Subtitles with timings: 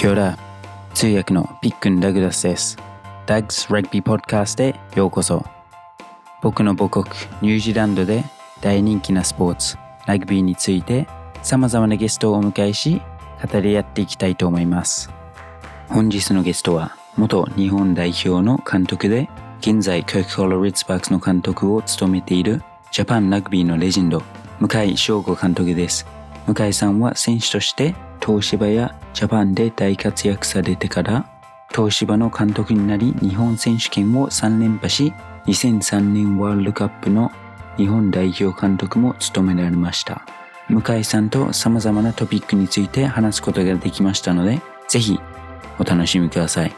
[0.00, 0.38] キョラ
[0.94, 2.78] 通訳のピックン・ダグラスです。
[3.26, 5.44] ダグス・ラグビー・ポッドキャストへようこそ。
[6.40, 7.04] 僕の母国
[7.42, 8.24] ニュージーランドで
[8.62, 9.76] 大人気なスポーツ、
[10.06, 11.06] ラグビーについて
[11.42, 13.02] 様々なゲストをお迎えし、
[13.52, 15.10] 語り合っていきたいと思います。
[15.90, 19.28] 本日のゲストは元日本代表の監督で、
[19.60, 24.22] 現在コカ・コーラ・リッツバックスの監督を務めているジャパンラグビーのレジェンド、
[24.60, 26.06] 向井翔吾監督です。
[26.46, 31.28] 向井さんは選手として東芝やジャパンで大活躍されてから
[31.70, 35.12] 東芝の監督になり日本選手権を3連覇し
[35.46, 37.30] 2003年ワールドカップの
[37.76, 40.22] 日本代表監督も務められました
[40.68, 45.18] 向井さんと様々なトピックについて話すことができましたのでぜひ
[45.78, 46.72] お楽しみください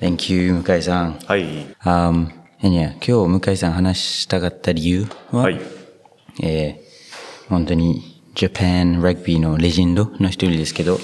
[0.00, 1.66] Thank you 向井さんはい。
[1.84, 2.30] Um,
[2.62, 5.83] and yeah, 今日向井さん話したかった理由は、はい。
[6.42, 6.94] えー
[7.50, 10.98] 本当にジャパンラグビーのレジェンドの一人ですけど、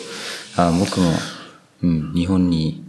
[0.56, 1.12] あ僕も、
[1.82, 2.82] うん、日本に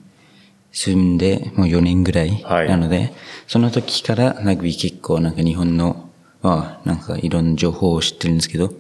[0.72, 3.12] 住んでもう4年ぐらいはいなので、
[3.46, 6.10] その時からラグビー結構なんか日本の、
[6.42, 8.74] まあ、なんかいろんな情報を知ってるんですけど、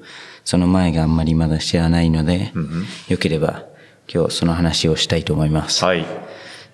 [0.46, 2.54] その前があんまりまだ知らないので、
[3.10, 3.66] よければ
[4.12, 5.84] 今日その話をしたいと思います。
[5.84, 6.06] はい。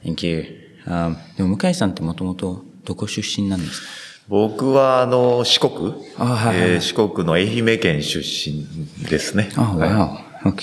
[0.06, 0.46] Thank you.
[0.86, 4.07] あでも向井さんってもともとどこ出身なんですか？
[4.28, 8.66] 僕は、あの、四国、あはいはいえー四国の愛媛県出身
[9.10, 9.50] ですね。
[9.56, 10.54] あ、はい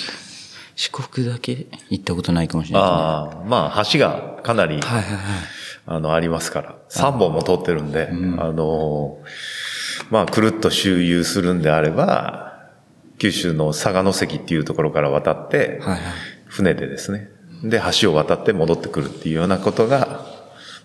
[0.76, 4.80] 四国だけ行ったことないかもしれないああ、まあ、橋がかなり。
[4.80, 5.20] はいはいはい。
[5.86, 6.76] あの、ありますから。
[6.90, 8.14] 3本も通ってるんで、あ
[8.52, 9.18] の、
[10.10, 12.58] まあ、くるっと周遊するんであれば、
[13.18, 16.00] 九州の佐賀関っていうところから渡って、はいはい。
[16.46, 17.28] 船でですね。
[17.62, 20.33] で、橋を渡って戻ってくるっていうようなことが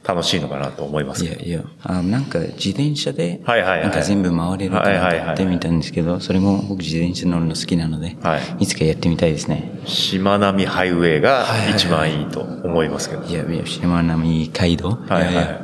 [0.08, 1.26] 楽しいのかなと思います。
[1.26, 9.82] いやいや、あなんか自転車で、はいはいはいなんか全部回れるかなとやってみたんですけど、それも僕自転車乗るの好きなので、はいいつかやってみたいですね。
[9.86, 13.24] しまなみハイウェイが一番いいと思いますけど。
[13.26, 14.90] いやいや、しまなみ海道？
[15.08, 15.62] はいはいやや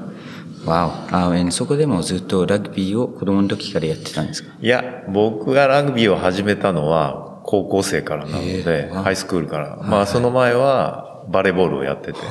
[0.65, 1.15] わお。
[1.31, 4.51] あ、えそこでもずっとラグビーを子供の時からやってたんですか？
[4.61, 9.77] いや、僕がラグビーを始めたのは高校生からなのへで、えハイスクールから。
[9.81, 12.19] まあその前はバレーボールをやってて。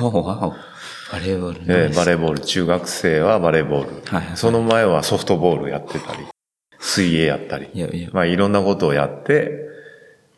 [1.15, 1.65] バレーボール。
[1.65, 6.25] でバレーボール、中学生はバレーボール、はいはいその前はソフトボールやってたり、
[6.79, 8.09] 水泳やったり、いやいや。
[8.11, 9.63] まあいろんなことをやって、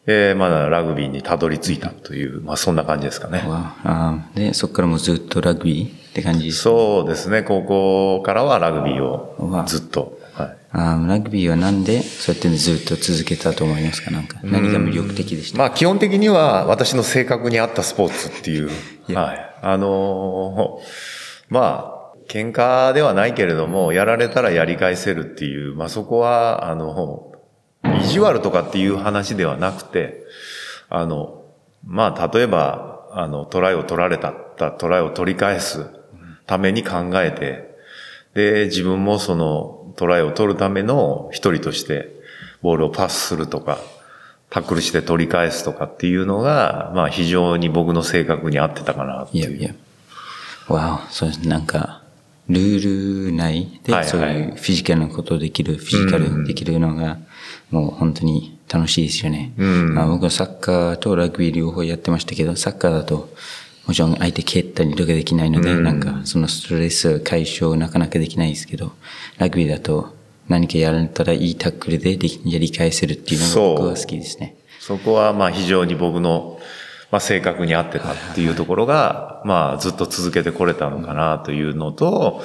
[0.06, 3.42] えーまだラグビーにたどり着いたという、まあそんな感じですかね。
[3.44, 10.17] あで、そこからもうずっとラグビーって感じそうですね、高校からはラグビーをわずっと。
[10.38, 14.12] はいあラグビーはなんでそうやってずっと続けたと思いますか？
[14.12, 14.40] なんか。
[14.44, 18.70] 何が魅力的でしたまあ基本的には私の性格に合ったスポーツっていう。
[19.16, 19.56] はい。
[19.62, 20.88] あのー
[21.50, 27.32] まあ、喧嘩ではないけれども、やられたらやり返せるっていう、まあそこは、あの、
[28.02, 30.24] 意地悪とかっていう話ではなくて、
[30.90, 31.44] あの、
[31.86, 34.34] まあ例えば、あの、トライを取られた
[34.78, 35.86] トライを取り返す
[36.46, 37.76] ために考えて、
[38.36, 42.10] で、自分もそのトライを取るための一人として
[42.62, 43.80] ボールをパスするとか、
[44.50, 49.58] タックルして取り返すとかっていうのが、まあ非常に僕の性格に合ってたかなっていう。
[49.58, 49.76] いやい
[50.70, 50.74] や。
[50.74, 51.48] わお、そうです。
[51.48, 52.04] なんか、
[52.48, 57.18] ルール内で、はいはいそういうフィジカルなことをできる、フィジカルできるのが、
[57.72, 59.54] もう本当に楽しいですよね。
[59.58, 63.30] うんまあ、僕はサッカーとラグビー両方やってましたけど、サッカーだと、
[63.88, 68.92] もちろん相手蹴ったりとかできないので、なんかそのストレス解消なかなかできないですけど、
[69.38, 70.14] ラグビーだと
[70.50, 74.58] 何かやられたらいいタックルでやり返せるっていうのが僕は好きですね。
[74.80, 76.60] そこはまあ非常に僕の、
[77.12, 82.44] まあ、性格に合ってたっていうところが、まあずっと続けてこれたのかなというのと、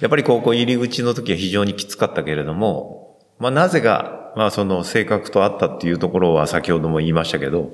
[0.00, 7.70] やっぱり高校入り口の時は非常にきつかったけれども、まあなぜか、まあその性格と合ったっていうところは先ほども言いましたけど、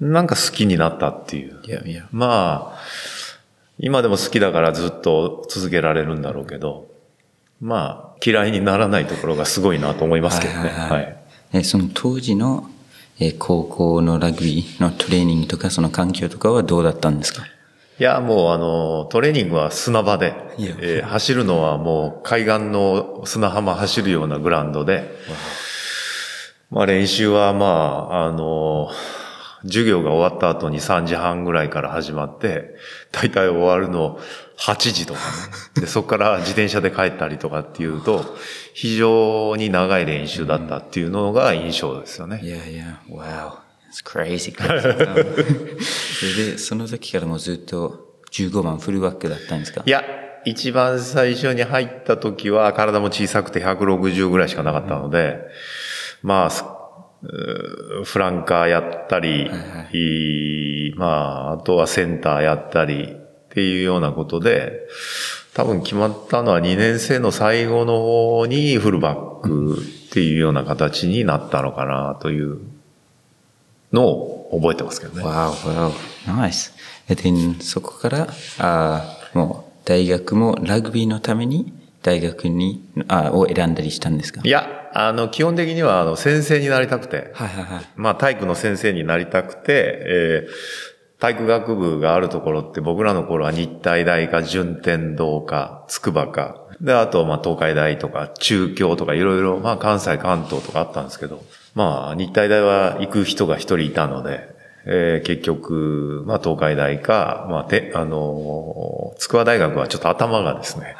[0.00, 1.60] なんか好きになったっていう。
[1.64, 2.06] いやいや。
[2.12, 2.78] まあ、
[3.78, 6.86] 今でも好きだからずっと続けられるんだろうけど、
[7.60, 10.58] まあ嫌いにならないところがすごいなと思いますけどね。
[10.60, 11.02] はいはいはい。
[11.04, 11.16] はい。
[11.54, 12.68] えその当時の、
[13.18, 17.44] えー高校のラグビーのトレーニングとかその環境とかはどうだったんですか？
[17.98, 25.10] いや、もうあの、トレーニングは砂場で、えー走るのはもう海岸の砂浜走るようなグラウンドで、
[26.70, 27.66] まあ練習はま
[28.12, 28.90] あ、あの、
[29.62, 32.76] 授業が終わった後に3時半ぐらいから始まって、
[33.12, 34.18] だいたい終わるの
[34.58, 35.20] 8時とか
[35.74, 35.82] ね。
[35.82, 38.36] で、そこから自転車で帰ったりとかっていうと、
[38.74, 42.40] 非常に長い練習だったっていうのが印象ですよね。
[42.42, 43.52] いやいや、wow.
[43.90, 44.54] It's crazy.
[44.54, 46.36] crazy.
[46.52, 49.82] で、その時からもうずっと15番フルバックだったんですか？
[49.84, 50.04] いや、
[50.44, 55.40] 一番最初に入った時は体も小さくて160ぐらいしかなかったので、
[56.22, 56.64] まあ、す
[57.20, 59.50] フランカーやったり、
[60.96, 64.86] まあ、あとはセンターやったりっていうようなことで、
[65.54, 72.58] 多分決まったのは2年生の最後の方にフルバックっていうような形になったのかなという
[73.92, 75.24] のを覚えてますけどね。
[75.24, 75.90] わお、わ
[76.28, 76.74] お、ナイス。
[77.08, 77.16] で、
[77.60, 78.28] そこから、
[78.58, 81.72] あもう大学もラグビーのために
[82.02, 84.42] 大学に、あを選んだりしたんですか？
[84.44, 87.30] いや、あの、基本的には、あの、先生になりたくて。
[87.32, 87.84] はいはいはい。
[87.94, 96.66] まあ、体育の先生になりたくて、えー、体育学部があるところって僕らの頃は日体大か順天堂か筑波か。
[96.80, 101.44] で、あと、まあ、東海大とか中京とかいろいろ、まあ、関西、関東とかあったんですけど、
[101.76, 110.96] まあ、日体大は行く人が一人いたので、えー、結局、まあ、東海大か、まあ、て、あのー、筑波大学はちょっと頭がですね、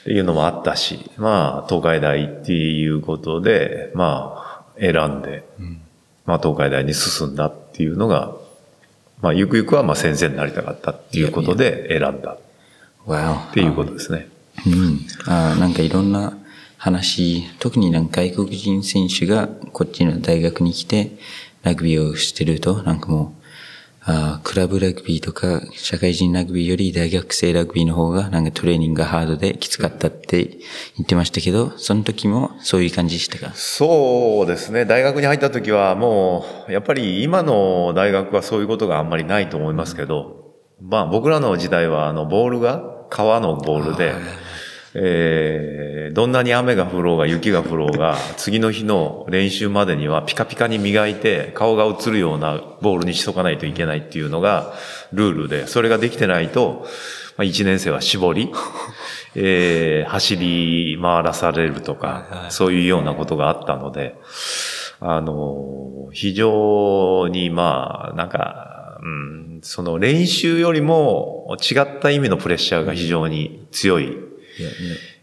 [0.00, 5.80] っていうのもあったし、まあ、東海大っていうことで、まあ、選んで、うん、
[6.26, 8.34] まあ、東海大に進んだっていうのが、
[9.20, 12.38] まあ、ゆくゆくはまあ先生になりたかったっていうことで選んだ。
[13.50, 14.28] っていうことですね。
[14.66, 15.00] うん。
[15.26, 16.36] あなんかいろんな
[16.76, 21.12] 話、特になんか外国人選手がこっちの大学に来て、
[21.62, 23.40] ラグビーをしてると、なんかもう、
[24.02, 30.58] あクラブラグビーとか社会人ラグビーより大学生ラグビーの方がなんかトレーニングがハードできつかったって言
[31.02, 33.52] ってましたけど、その時もそういう感じでしたか？
[33.54, 34.86] そうですね。
[34.86, 44.14] 大学に入った時はもう、やっぱり今の大学はそういうことがあんまりないと思いますけど、まあ僕らの時代はあのボールが川のボールで、
[44.94, 54.74] えー、どんなに雨が降ろうが雪が降ろうが、次の日の練習までにはピカピカに磨いて顔が映るようなボールにしとかないといけないっていうのが
[55.12, 56.86] ルールで、それができてないと、
[57.36, 58.52] まあ、1年生は絞り、
[59.36, 64.16] えー、走り回らされるとか、そういうようなことがあったので、
[64.98, 74.29] あの、非常にまあ、なんか、うん、その練習よりも違った意味のプレッシャーが非常に強い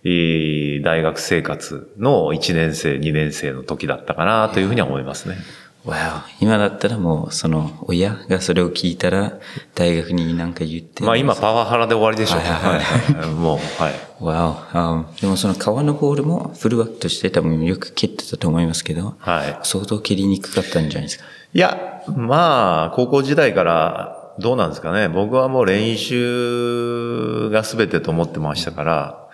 [0.04, 5.38] いい大学生活の1年生、2年生の時だったかなというふうには思いますね。
[5.86, 9.40] わ今だったらもう、その、親がそれを聞いたら、
[9.74, 11.04] 大学に何か言って。
[11.04, 12.40] まあ今、パワハラで終わりでしょう。
[12.40, 12.80] はい
[13.22, 13.94] はい、もう、はい。
[14.20, 15.22] わお。
[15.22, 19.60] でもその川のボールもフルバックとして多分よく蹴ってたと思いますけど、はい。
[19.64, 21.26] 相当蹴りにくかったんじゃないですか？
[21.54, 25.08] いや、まあ、高校時代からどうなんですかね。
[25.08, 29.27] 僕はもう練習が全てと思ってましたから、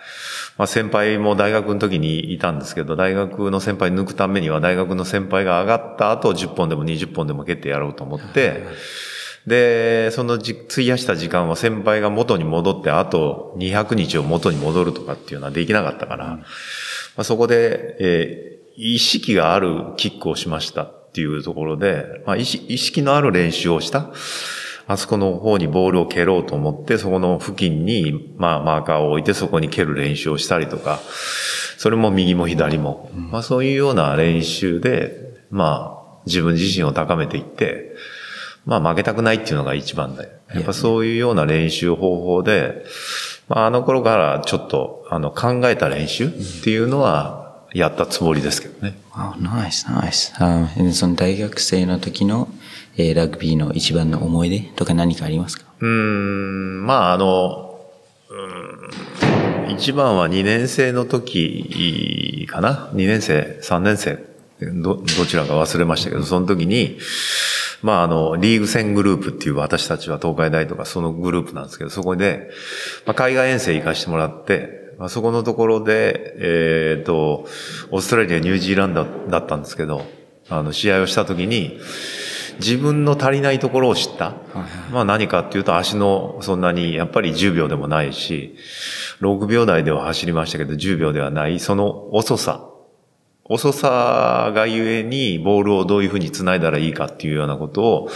[0.56, 8.62] まあ、先輩も大学の時にいたんですけど、大学の先輩抜くためには大学の先輩が上がった後10本でも20本でも蹴ってやろうと思って、
[9.46, 16.44] で、そのじ、費やした時間は先輩が元に戻って、あと200日を元に戻るとかっていうのはできなかったから、ま
[17.18, 24.12] あ、そこで、えー、意識があるキックをしましたっていうところで、まあ、意識のある練習をした。
[24.86, 31.00] あそこの方にボールを蹴ろうと思って、そこの付近に、まあ、マーカーを置いてそこに蹴る練習をしたりとか、
[31.78, 37.94] それも右も左も、まあ、そういうような練習で、まあ、自分自身を高めていって、
[38.66, 40.30] まあ、負けたくないっていうのが一番だよ。
[40.54, 42.84] やっぱそういうような練習方法で、
[43.48, 46.30] まあ、あの頃からちょっと、あの、考えた練習っ
[46.62, 48.96] ていうのは、やったつもりですけどね。
[49.12, 50.32] あ、ナイス、ナイス。
[50.92, 52.48] その大学生の時の、
[52.96, 55.64] えー、ラグビーの一番の思い出とか何かありますか？
[55.80, 57.80] うん、まああの、
[59.66, 64.18] うん、一番は2年生の時かな ?2 年生、3年生、
[64.60, 66.98] ど、どちらか忘れましたけど、その時に、
[67.82, 72.50] まああの、リーグ戦グループっていう私たちは東海大とかそのグループなんですけど、そこで、
[73.06, 77.46] まあ、海外遠征行かしてもらって、まあ、そこのところで、えっ、ー、と、
[77.90, 80.06] オーストラリア、ニュージーランドだったんですけど、
[80.48, 81.80] あの、試合をした時に、
[82.58, 84.34] 自分の足りないところを知った。
[84.92, 88.56] まあ何かっていうと足のそんなにやっぱり10秒でもないし、
[89.20, 92.68] 6秒台では走りましたけど10秒ではない、その遅さ。
[93.46, 98.08] 遅さがゆえにボールをどういうふうに繋いだらいいかっていうようなことを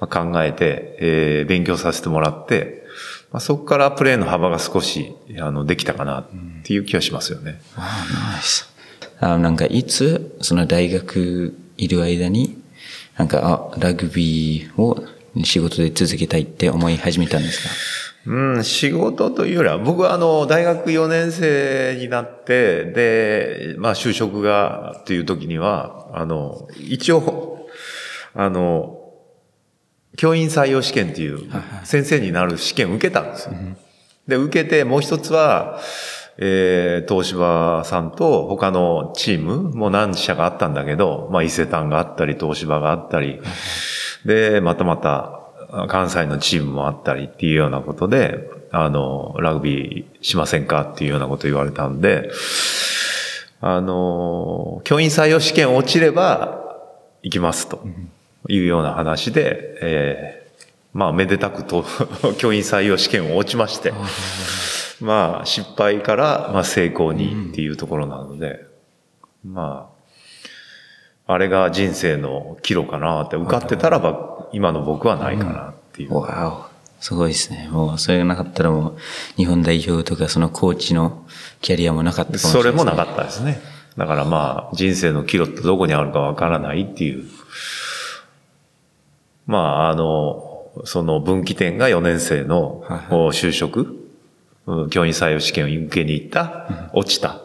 [0.00, 2.84] 考えて、えー、勉強させてもらって、
[3.30, 6.26] まあ、そこからプレーの幅が少しあのできたかなっ
[6.64, 7.60] ていう気がしますよね。
[7.76, 8.74] ああ、ナイス。
[9.20, 12.62] あなんかいつその大学いる間に
[13.16, 15.02] なんか、あ、ラグビーを
[15.44, 17.62] 仕事で続けたいって思い始めたんです
[18.26, 18.30] か？
[18.30, 27.68] うん、仕事というよりは、僕はあの、大学4年生になって、で、まあ就職がっていう時には、あの、一応、
[28.34, 28.98] あの、
[30.16, 31.38] 教員採用試験っていう、
[31.84, 33.54] 先生になる試験を受けたんですよ。
[34.26, 35.80] で、受けて、もう一つは、
[36.38, 43.40] えー、東芝さんと他のチームも何社があったんだけど、まあ伊勢丹があったり、東芝があったり、
[44.24, 45.40] で、またまた
[45.88, 52.30] 関西のチームもあったりっていうようなことで、あの、ラグビーしませんかっていうようなこと言われたんで、
[53.60, 56.62] あの、教員採用試験落ちれば
[57.22, 57.82] 行きますと
[58.48, 60.45] いうような話で、えー、
[60.96, 61.84] まあ、めでたくと
[62.38, 63.92] 教員採用試験を落ちまして、
[64.98, 68.64] まあ、失敗から、まあ、成功にっていうところなので、
[69.44, 69.90] ま
[71.26, 76.16] あ、あれが人生の岐路かなって、受かってたらば、今の僕はないかなっていう。
[76.16, 76.76] わお。
[77.04, 77.68] すごいですね。
[77.70, 78.96] もう、それがなかったらもう、
[79.36, 81.26] 日本代表とか、そのコーチの
[81.60, 83.60] キャリアもなかったかもしれない、それもなかったですね。
[83.98, 87.24] だからまあ、人生の岐路ってどこにあるかわからないっていう。
[89.46, 90.45] まあ、あの、
[90.84, 92.84] その分岐点が4年生の
[93.32, 94.10] 就職、
[94.90, 97.42] 教員採用試験を受けに行った、落ちたっ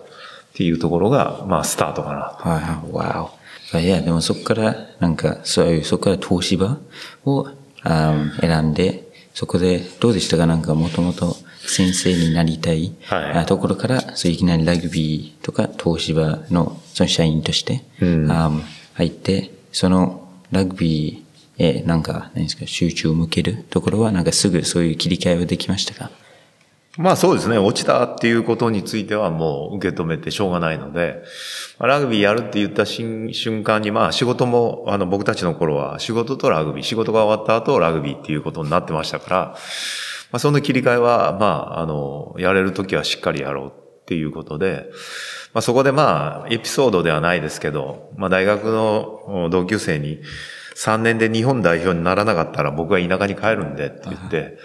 [0.54, 2.52] ていうところが、まあ、スタートかな。
[2.52, 3.32] はいはい、わ
[3.74, 3.80] お。
[3.80, 6.78] いや、でもそこから、なんか、そういう、そこから東芝
[7.26, 7.48] を
[7.84, 10.46] あ選んで、そこでどうでしたか？
[10.46, 18.28] なんかもともと先生になりたい、はい、ところから、そういきなりラグビーとか東芝のその社員として、うん、
[18.96, 21.31] 入って、そのラグビー
[21.62, 26.10] へなんか、何ですか、集中を向けるところは、なんかすぐそういう切り替えはできましたか？
[26.98, 27.58] まあそうですね。
[27.58, 31.24] 落ちたっていうことについてはもう受け止めてしょうがないので、
[31.80, 33.32] ラグビーやるって言った瞬
[33.64, 39.38] 間にまあ仕事も、あの僕たちの頃は仕事とラグビー、仕事が終わった後ラグビーっていうことになってましたから、
[40.32, 44.90] まあその切り替えはまああの、やれるときはしっかりやろうっていうことで、
[45.54, 50.20] まあそこでまあエピソードではないですけど、まあ大学の同級生に
[50.82, 54.58] 3年で日本代表にならなかったら僕は田舎に帰るんでって言って、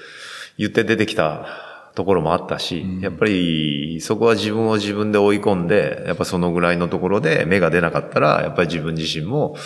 [0.57, 1.47] 言って出てきた
[1.95, 9.57] ところもあったし、うん、やっぱりそこは自分を自分で追い込んで、やっぱそのぐらいのところで芽が出なかったら、やっぱり自分自身も、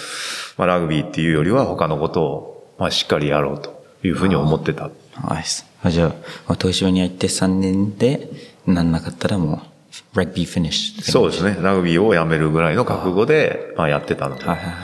[0.57, 4.90] まあ、ラグビーっていうよりは他のことを、まあ、しっかりやろうというふうに思ってた。
[5.28, 5.64] ナイス。
[5.88, 6.12] じゃ
[6.49, 8.28] あ、東芝に入って3年で
[8.66, 9.62] なんなかったらも
[10.14, 11.02] う、ラグビーフィニッシュ。
[11.02, 11.57] そうですね。
[11.61, 14.45] ラグビーをやめるぐらいの覚悟で、まあ、やってたので。
[14.45, 14.75] はいはいはい。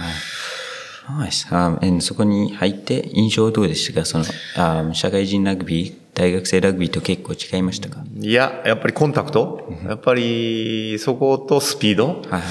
[1.15, 1.47] ナイス。
[1.49, 4.05] Um, そこに入って印象はどうでしたか？
[4.07, 4.25] その、
[4.57, 8.03] um, 社会人ラグビー大学生ラグビーと結構違いましたか？
[8.19, 12.43] いや、やっぱりコンタクト、やっぱりそことスピード、はいはいはい。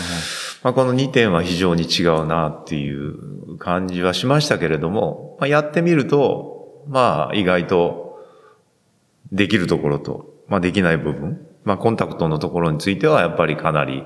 [0.63, 8.23] まあ、この2点は非常に違うなっていう感じはしましたけれども、まあ、やってみると、まあ意外と
[9.31, 14.03] できるところと、まあできない部分、まあコンタクトのところについてはやっぱりかなり、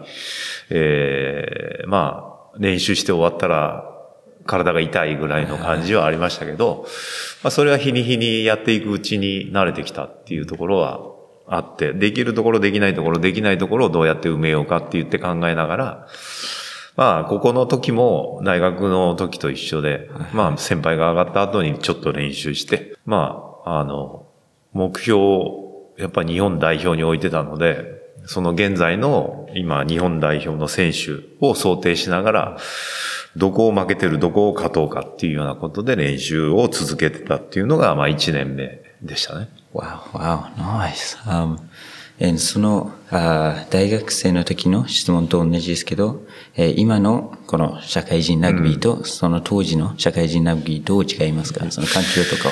[0.69, 3.85] ええー、まあ練習して終わったら
[4.49, 6.87] 体が痛いぐらいの感じはありましたけど、
[7.43, 10.99] まあ、それは日に日にやっていくうちに慣れてきたっていうところは
[11.47, 16.07] あって、できるところ、できないところ、できないところをどうやって埋めようかって言って考えながら、
[16.95, 24.27] まあ、ここの時も大学の時と一緒で、まあ、先輩が上がった後にちょっと練習して、まあ、あの、
[24.73, 32.57] 目標をやっぱ日本代表に置いてたので、その現在の今日本代表の選手を想定しながら、
[33.39, 39.47] どこを負けてる、どこを勝とうかっていうようなことで練習を続けてたっていうのが、まあ1年目でしたね。
[39.73, 41.57] Wow, wow, nice.、Um,
[42.37, 51.71] そのあ大学生の時の質問と同じですけど、えー、今のこの社会人ラグビーと、その当時の社会人ラグビーどう違いますか？
[51.71, 52.51] その環境とかを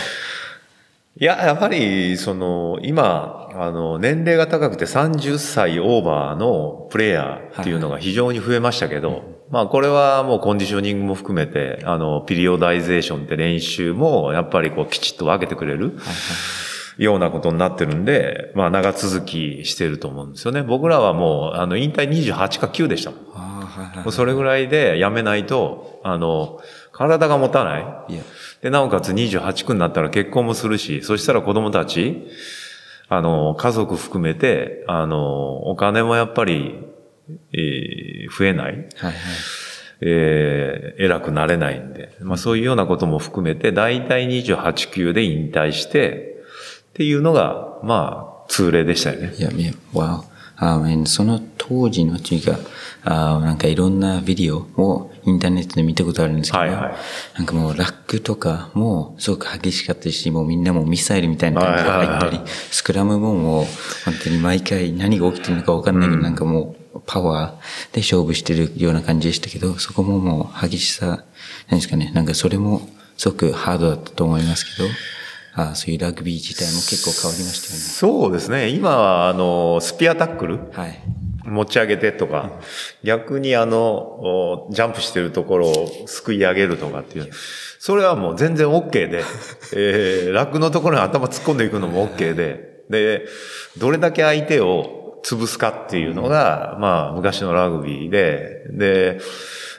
[1.19, 15.97] いや、やはり、その、今、あの、年齢が高くて30歳オーバーのプレイヤーっていうのが非常に増えましたけど、はいまあこれはもうコンディショニングも含めて、あの、ピリオダイゼーションって練習もやっぱりこうきちっと分けてくれる。
[16.97, 20.63] ようなことになってるんで、まあ長続きしてると思うんですよね。
[20.63, 24.11] 僕らはもう、あの、引退28か9でしたもん。
[24.11, 26.59] それぐらいでやめないと、あの、
[26.97, 27.85] 体が持たない？
[28.61, 32.27] で、なおかつ28区になったら結婚もするし、そしたら子供たち、
[33.07, 36.75] あの、家族含めて、あの、お金もやっぱり
[37.53, 38.73] えー、増えない。
[38.73, 39.13] はいはい。
[39.99, 46.43] えー、偉くなれないんで、まあそういうようなことも含めて、だいたい28級で引退して、
[46.89, 49.33] っていうのが、まあ、通例でしたよね。
[49.37, 50.23] いや、いや、わ
[50.57, 52.57] あ、その当時のというか、
[53.03, 56.95] あなんかいろんなビデオをインターネットで見たことあるんですけど、はいはい、
[57.37, 63.65] なんかもうラックとかもすごく激しかったし、もうみんなもミサイルみたいな感じが入ったり、はいはいはい、スクラムももう
[64.05, 71.23] 本当に毎回何が起きてるのかわかんないけど、うん、なんかもうパワーで勝負してるような感じでしたけど、そこももう激しさ、
[71.69, 72.81] 何ですかね、なんかそれも
[73.17, 74.89] すごくハードだったと思いますけど、
[75.59, 77.79] あそういうラグビー自体も結構変わりましたよね。
[77.79, 78.69] そうですね。
[78.69, 80.99] 今は、あの、スピアタックルはい。
[81.45, 82.51] 持ち上げてとか、
[83.03, 87.29] 逆にあの、おジャンプしてるところをすくい上げるとかっていう。
[87.79, 89.23] それはもう全然 OK で、
[89.73, 93.25] えー、楽のところに頭突っ込んでいくのも OK で、で、
[93.77, 99.19] どれだけ相手を潰すかっていうのが、まあ、昔のラグビーで、で、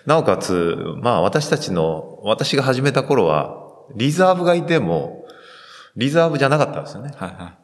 [0.06, 5.17] なおかつ、まあ、私たちの、私が始めた頃は、リザーブがいても、
[5.97, 7.12] リザーブじゃなかったんですよね。
[7.16, 7.59] はいはい。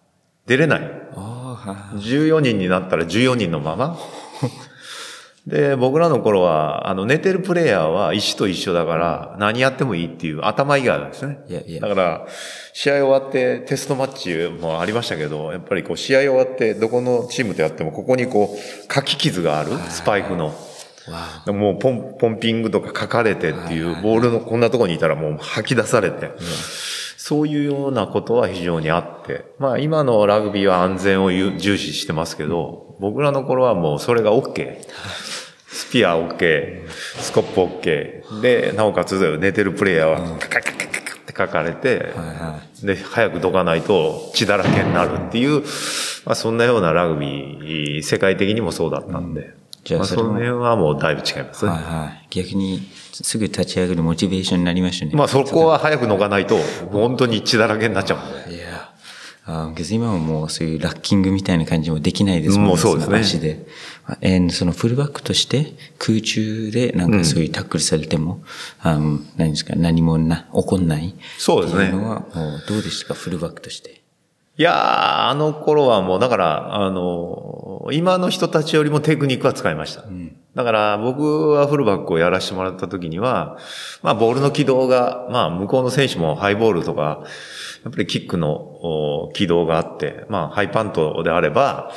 [0.46, 0.80] 出れない。
[1.14, 1.98] ああ、はい。
[1.98, 3.98] 14人になったら14人のまま。
[5.46, 11.38] で、僕らの頃は、あの、寝てるプレイヤーは石と一緒だから、何やってもいいっていう頭以外なんですね。
[11.80, 12.26] だから、
[12.72, 20.54] 試合終わってテストマッチもありましたけど、やっぱりこう、試合終わって、どこのチームとやっても、ここにこう、書き傷がある、スパイクの。
[21.06, 26.30] わもうポン、ポンピングとか書かれてっていう、ボールのこんなとこにいたらもう吐き出されて。
[27.26, 29.46] そういうようなことは非常にあって。
[29.58, 34.76] まあ今のラグビーは安全を重視してますけど、僕らの頃はもうそれが OK。
[35.68, 38.42] スピア OK、スコップ OK。
[38.42, 42.12] で、なおかつ寝てるプレイヤーはカカカカカカって書かれて、
[42.82, 45.62] で、早くどかないと血だらけになるっていう、
[46.26, 49.54] まあそんなようなラグビー、世界的にもそうだったんで。
[49.96, 51.68] まあそじゃあそれもの辺はもうだいぶ違いますい。
[51.68, 51.74] ね。
[51.74, 52.26] はいはい。
[52.30, 55.12] 逆に、すぐ立ち上がるモチベーションになりましたね。
[55.14, 56.56] まあそこは早くのかないと、
[56.90, 58.56] 本当に血だらけになっちゃうんで。
[58.56, 58.92] いや、
[59.46, 63.66] あー because 今はもうそういうラッキングみたいな感じもできないですもんもうそうですねの足で。
[64.22, 68.42] And そのフルバックとして空中でなんかそういうタックルされても、
[68.80, 71.14] あの何ですか、何もな、起こんない。
[71.38, 74.03] そうですねっていうのはもうどうでしたか、フルバックとして。
[74.56, 74.74] いやー、
[75.30, 80.04] あの頃はもう、だから、あの、今の人たちよりもテクニックは使いました。
[80.54, 83.58] だから、僕はフルバックをやらせてもらった時には、
[84.02, 87.24] まあ、ボールの軌道が、まあ、向こうの選手もハイボールとか、
[87.82, 91.90] やっぱりキックのお軌道があって、まあ、ハイパントであれば、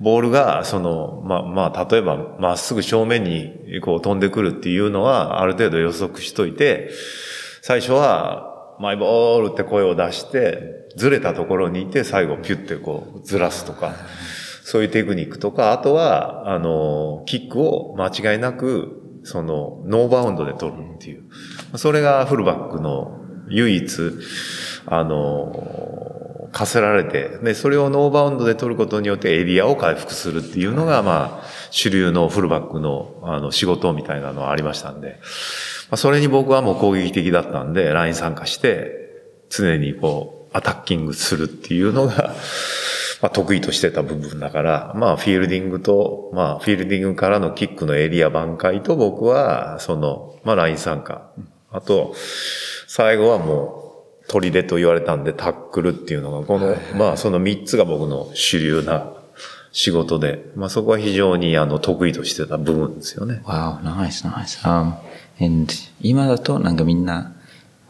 [0.00, 6.90] ボールが、その、まあ、まあ、例えば、まっすぐ正面に、こう、飛んでくるっていうのは、ある程度予測しといて、
[7.62, 13.94] 最初は、マイボールって声を出して、ずれたところにいて、最後ピュってこうずらすとか、
[14.64, 21.24] そういうテクニックとか、あとは、あの、キックを間違いなく、その、ノーバウンドで取るっていう。
[21.76, 24.12] それがフルバックの唯一、
[24.86, 35.18] あの、課せられて、で、それをノーバウンドで取ることによってエリアを回復するっていうのが、まあ、主流のフルバックの、あの、仕事みたいなのはありましたんで、
[35.90, 38.92] まあ、それに僕はもう攻撃的だったんで、ライン参加して、
[39.50, 42.34] 常にこう、アタッキングするっていうのが、
[43.20, 51.22] まあ、得意としてた部分だから、まあ、フィールディングと、まあ、フィールディングからのキックのエリア挽回と僕は、その、まあ、ライン参加。
[51.72, 52.14] あと、
[52.86, 53.80] 最後はも
[54.26, 59.10] う、砦と言われたんで、タックルっていうのが、この、まあ、その3つが僕の主流な
[59.72, 63.42] 仕事で、まあ、そこは非常に、あの、得意としてた部分ですよね。
[63.44, 64.62] Wow, nice, nice.
[64.62, 64.94] Um,
[65.40, 67.33] and 今だとなんかみんな、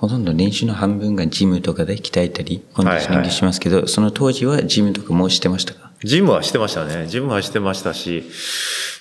[0.05, 5.93] ほとんど練習の半分がジムとかで鍛えたり、コンディショニングしますけど、その当時はジムとかもしてましたか？
[6.05, 7.07] ジムはしてましたね。
[7.07, 8.23] ジムはしてましたし、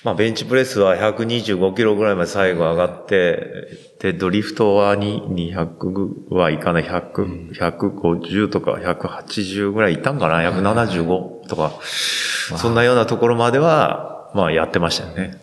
[0.02, 11.72] まあベンチプレスは125キロぐらいまで最後上がって、で、ドリフトはに200はいかない、100、150とか180ぐらいいったんかな ?175 とか。
[11.82, 15.38] そんなようなところまでは、まあやってましたよね。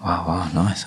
[0.00, 0.86] わあわあ、ナイス。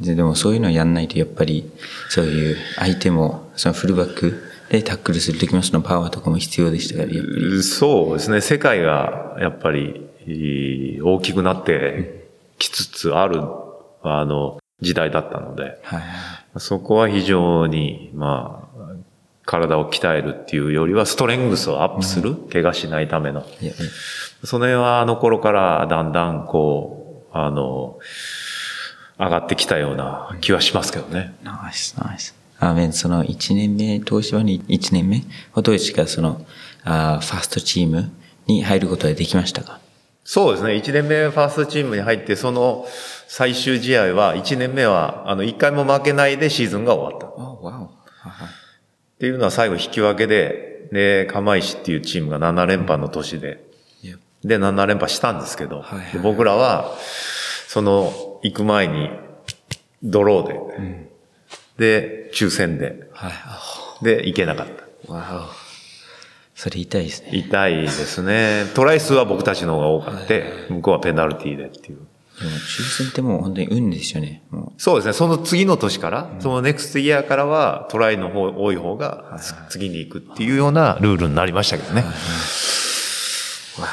[0.00, 1.70] でもそういうのやんないとやっぱり、
[2.10, 7.62] そういう相手も、そのフルバックでタックルするときもそのパワーとかも必要でしたから、やっぱり。
[7.62, 8.40] そうですね。
[8.40, 10.08] 世界がやっぱり
[11.02, 13.40] 大きくなってきつつある、
[14.02, 15.62] あの、時代だったので。
[15.62, 16.00] はいはい。
[16.58, 18.94] そこは非常に、まあ、
[19.44, 23.44] 体を鍛えるっていうよりは、ストレングスをアップする、怪我しないための。
[24.44, 27.98] その辺はあの頃からだんだんこう、あの、
[29.18, 31.34] 上がってきたような気はしますけどね。
[31.42, 32.35] ナイス、ナイス。
[32.58, 35.22] あ、メンその1年目、東芝に1年目、
[35.54, 36.44] おとしかその、
[36.84, 38.10] あファーストチーム
[38.46, 39.80] に入ることはできましたか？
[40.24, 40.70] そうですね。
[40.72, 42.86] 1年目ファーストチームに入って、その
[43.28, 47.26] 最終試合は、1年目は、あの、1回も負けないでシーズンが終わった。
[47.40, 47.84] あ、わお。
[47.84, 47.90] っ
[49.18, 53.64] ていうのは最後引き分けで、で、釜石っていうチームが7連覇の年で、
[54.44, 56.94] で、7連覇したんですけど、はいはいで僕らは、
[57.68, 59.10] その、行く前に、
[60.02, 61.08] ドローで、
[61.78, 63.32] で、抽選で、はい。
[63.32, 63.60] あ
[64.02, 64.66] で、行けなかっ
[65.06, 65.12] た。
[65.12, 65.66] わお。
[66.54, 67.30] それ痛いですね。
[67.32, 68.64] 痛いですね。
[68.74, 71.98] トライ数は僕たちの方が多かって、向こうはペナルティーでっていう。
[72.38, 74.42] でも抽選ってもう本当に運ですよね。
[74.50, 75.12] もそうですね。
[75.12, 82.02] その次の年から、そのネクストイヤーからはトライの方、多い方が次に行くっていうようなルールになりましたけどね。
[82.02, 82.04] う
[83.80, 83.86] Wow.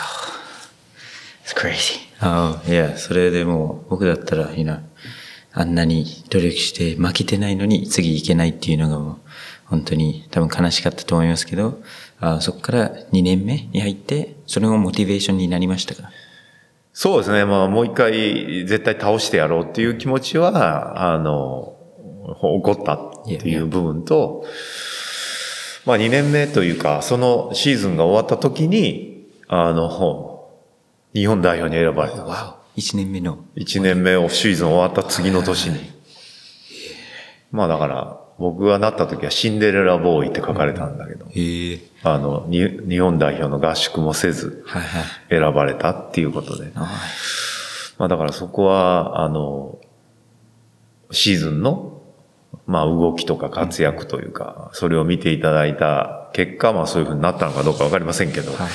[1.46, 2.00] It's crazy.
[2.22, 4.82] ああ、いや、それでもう僕だったら、いいな。
[5.54, 9.18] あんなに努力して負けてないのに次行けないっていうのがもう
[9.66, 11.82] 本当に多分悲しかったと思いますけど、
[12.20, 16.10] あそこから2年目に入って、それがモチベーションになりましたか？
[16.96, 17.44] そうですね。
[17.46, 21.76] まあ、もう一回絶対倒してやろうっていう気持ちは、あの、
[22.40, 24.46] 起こったっていう部分と、
[25.86, 30.50] まあ2年目というか、そのシーズンが終わった時に、あの、
[31.16, 32.63] 日本代表に選ばれた。
[32.78, 33.40] !1 年目の。
[33.56, 35.80] 1年目オフシーズン終わった次の年に。
[37.52, 41.26] まあだから、僕がなった時はシンデレラボーイって書かれたんだけど。
[42.04, 45.04] あの、に日本代表の合宿もせずはいはい。
[45.30, 46.72] 選ばれたっていうことで。
[46.76, 47.00] あ
[48.00, 49.78] まあだからそこは、あの、
[51.12, 52.02] シーズンの、
[52.66, 58.70] まあ動きとか活躍というか、それを見ていただいた結果、まあそういうふうになったのかどうかわかりませんけど、はいはい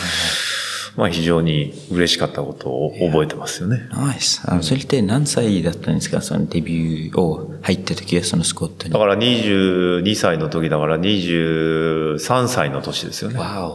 [0.98, 3.88] まあ非常に嬉しかったことを覚えてますよね。
[3.92, 4.06] はい。
[4.08, 4.42] ナイス。
[4.44, 6.20] あそれって何歳だったんですか？
[6.20, 8.92] そのデビューを入った時はそのスコットに。
[8.92, 13.38] だから22歳の時だから23歳の年ですよね。
[13.38, 13.68] わ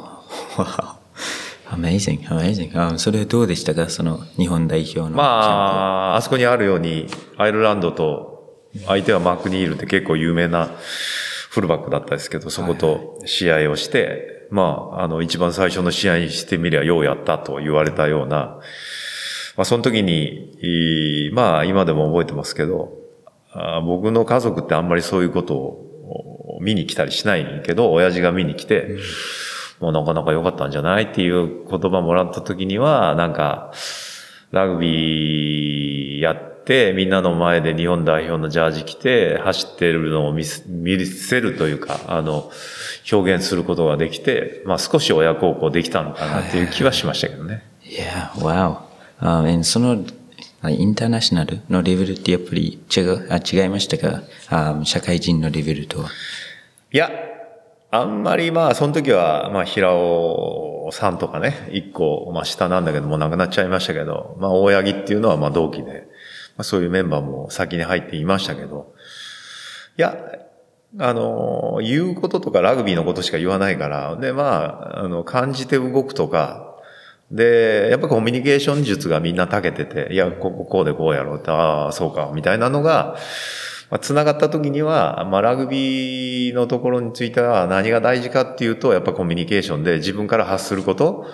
[0.57, 0.61] お。
[0.61, 1.73] わお。
[1.73, 2.79] Amazing, amazing.
[2.79, 3.89] あそれはどうでしたか？
[3.89, 5.11] その日本代表の。
[5.11, 7.07] まあ、あそこにあるように、
[7.37, 10.69] アイルランドと、相手はマーク・ニールって結構有名な
[11.49, 18.59] フルバックだったですけど、そこと試合をして、まあ、あの、一番最初の試合にしてみりゃようやったと言われたような、
[19.57, 22.93] まあ、その時に、まあ、今でも覚えてますけど、
[23.51, 28.99] あ僕の家族ってあんまりそういうことを見に来たりしないけど、親父が見に来て、
[29.79, 33.73] もうなかなか良かったんじゃないっていう言葉もらった時には、なんか、
[34.51, 35.52] ラグビー
[36.23, 42.51] やって、みんなの前で日本代表のジャージ着て、走ってるのを見せるというか、あの、
[43.11, 47.63] 表現することができて、まあ少し親孝行できたのかなっていう気はしましたけどね。
[47.83, 48.77] Yeah, wow.
[49.19, 50.03] あ and その
[50.61, 54.23] あインターナショナルのレベルってやっぱり違う、あ違いましたか？
[54.49, 56.09] あ社会人のレベルとは。
[56.93, 57.11] いや、
[57.91, 65.91] あんまりまあ、その時は、まあ、平尾さんとかね、一個、まあ、下なんだけど、もう亡くなっちゃいましたけど、まあ、大八木っていうのは、まあ、同期で、ま
[66.57, 68.93] あ、そういうメンバーも先に入っていましたけど、
[69.97, 70.17] いや、
[70.99, 76.75] あの、言うこととかラグビーのことしか言わないから、で、まあ、あの、感じて動くとか、
[77.31, 83.17] で、やっぱコミュニケーション術がみんな長けてて、いや、こここうでこうやろうって、ああ、そうか、みたいなのが、
[83.89, 91.25] まあ、繋がった時には、まあ、ラグビーのところについては何が大事かっていうと、やっぱコミュニケーションで自分から発すること、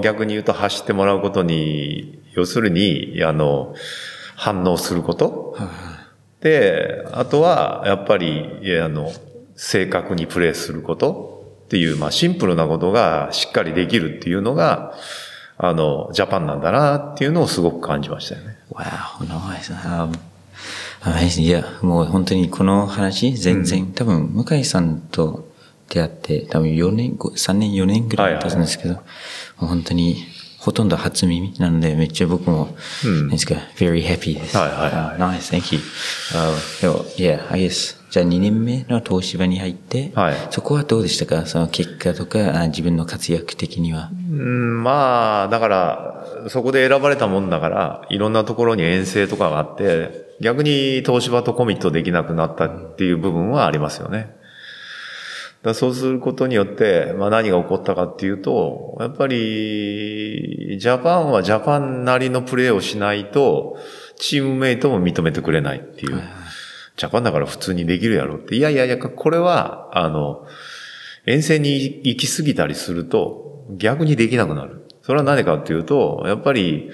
[0.00, 3.74] 逆に言うと走ってもらうことに、要するに、あの、
[4.36, 5.56] 反応すること。
[6.40, 9.12] で、あとは、やっぱり、あの、
[9.56, 14.94] 正確にプレーすることっていう、まあ、シンプルなことがしっかりできるっていうのが、
[15.56, 18.58] あの、ジャパンなんだなっていうのをすごく感じましたよね。
[18.72, 19.72] Wow, nice.
[19.72, 20.12] Um,
[21.02, 21.42] amazing.
[21.42, 25.48] いや、もう本当にこの話、全然、多分、向井さんと
[25.88, 29.00] 出会って、多分4年、5 3年、4年ぐらい経つんですけど、も
[29.62, 30.24] う本当に、
[30.64, 32.74] ほとんど初耳なので、めっちゃ僕も、
[33.04, 34.56] なんですか、very happy です。
[34.56, 35.80] はいはいはい Uh, nice, thank you.
[36.32, 37.96] Uh, でも yeah, I guess.
[38.10, 41.44] じゃあ2年目の東芝に入って、はいそこはどうでしたか？
[41.44, 44.10] その結果とか、あ自分の活躍的には。
[44.30, 54.34] うん、まあ、だから、そこで選ばれたもんだから、いろんなところに遠征とかがあって、逆に東芝とコミットできなくなったっていう部分はありますよね。
[55.64, 63.78] だそうすることによって、まあ何が起こったかっていうと、やっぱり、ジャパンはジャパンなりのプレーをしないと、
[64.16, 66.22] チームメイトも認めてくれないっていう。
[66.96, 68.56] ジャパンだから普通にできるやろって。
[68.56, 70.46] いやいやいや、これは、あの、
[71.24, 74.86] 遠征に行き過ぎたりすると、逆にできなくなる。
[75.00, 76.90] それは何かっていうと、やっぱり、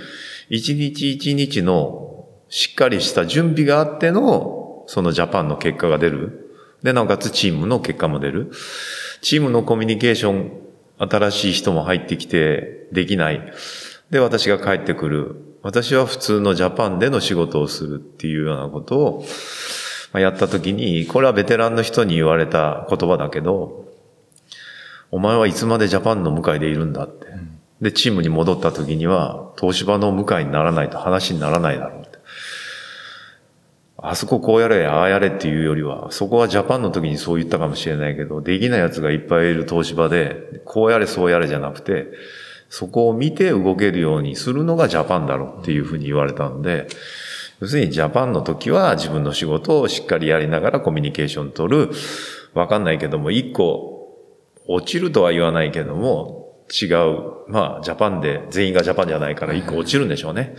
[0.48, 6.39] 一日一日のしっかりした準備があっての、そのジャパンの結果が出る。
[6.82, 8.52] で、なおかつチームの結果も出る。
[9.20, 10.52] チームのコミュニケーション、
[10.98, 13.52] 新しい人も入ってきてできない。
[14.10, 15.36] で、私が帰ってくる。
[15.62, 19.24] 私は普通のジャパンでの仕事をするっていうようなことを、
[20.14, 23.84] やったときに、これはベテランの人に言われた言葉だけど、
[25.12, 27.26] お前はいつまでジャパンの向かいでいるんだって。
[27.80, 31.99] で、チームに戻った時には、東芝の向かいにならないと話にならないだろう。
[34.02, 42.06] あそここうやれ、ああやれっていうよりは、そこはジャパンの時にそう言ったかもしれないけど、できない奴がいっぱいいる東芝で、こうやれそうやれじゃなくて、
[42.70, 46.86] そこを見て動けるようにするのがジャパンだろうっていうふうに言われたんで、
[47.60, 51.90] 要するにジャパンの時は自分の仕事をしっかりやりながらコミュニケーション取る。
[52.54, 54.16] わかんないけども、一個
[54.66, 57.40] 落ちるとは言わないけども、違う。
[57.48, 60.54] まあ、ジャパンで、全員がジャパンじゃないから一個落ちるんでしょうね。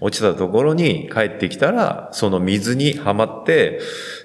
[0.00, 3.80] 落ちたところに帰ってきたら、その水にはまって、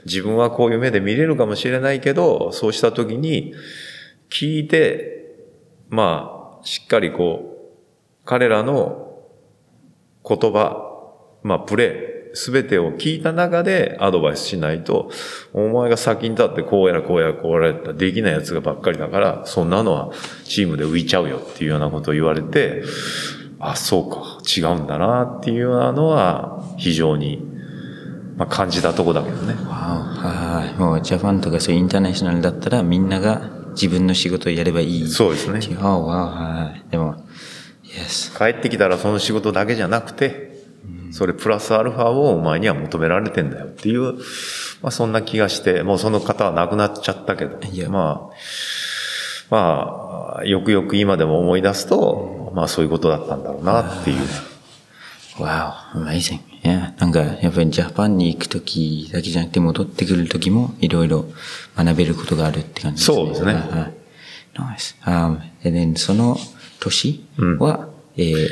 [0.05, 3.53] 自分はこういう目で見れるかもしれないけど、そうした時に、
[4.29, 5.35] 聞いて、
[5.89, 9.19] まあ、しっかりこう、彼らの
[10.27, 10.93] 言葉、
[11.43, 15.09] まあ、プレイ、すべてを聞いた中でアドバイスしないと、
[15.53, 20.11] お前が先に立ってこうやらこうやらこうやらできない奴がばっかりだから、そんなのは
[20.43, 22.83] チームで浮いちゃうよっていうようなことを言われて、
[23.59, 27.43] あ、そうか、違うんだなっていうのは非常に、
[28.37, 29.53] まあ、感じたとこだけどね。
[29.53, 30.79] はい。
[30.79, 35.07] もうジャパンとかそういうインターナショナルだったらみんなが自分の仕事をやればいい。
[35.07, 35.59] そうですね。
[35.77, 36.91] はい。
[36.91, 37.15] でも、
[37.83, 38.37] Yes。
[38.37, 40.55] 帰ってきたらその仕事だけじゃなくて、
[41.11, 44.15] それプラスアルファをお前には求められてんだよっていう、
[44.81, 47.57] まあそんな気がして、もうその方は亡くなっちゃったけど、
[47.89, 48.35] まあ、
[49.49, 54.19] まあ、よくよく今でも思い出すと、まあそういうことだったんだろうなっていう。
[55.37, 56.39] Wow, amazing.
[56.63, 56.99] Yeah.
[56.99, 61.25] なんか、やっぱりジャパンに行くときだけじゃなくて戻ってくるときもいろいろ
[61.75, 63.17] 学べることがあるって感じですね。
[63.17, 63.53] そうですね。
[64.55, 64.95] Nice.
[65.05, 66.37] Um, and then その
[66.79, 67.25] 年
[67.59, 68.47] は、うん、えー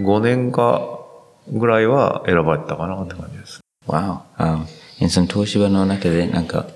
[0.00, 1.00] 5年か
[1.48, 3.60] ぐらいは選ばれたかなって感じです。
[3.86, 4.42] わお。
[4.42, 4.66] あ
[5.08, 6.66] その東芝の中でなんか、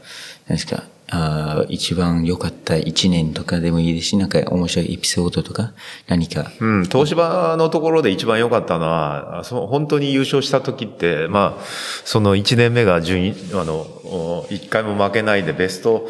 [0.46, 5.72] 何ですか、あ一番良かった一年とかでもいいですし、なんか面白いエピソードとか
[6.06, 6.50] 何か。
[6.60, 11.64] うん、東芝のところで一番良かったのは、そ本当に優勝した時って、まあ、
[12.04, 16.08] その一年目が順位、あの、一回も負けないでベスト、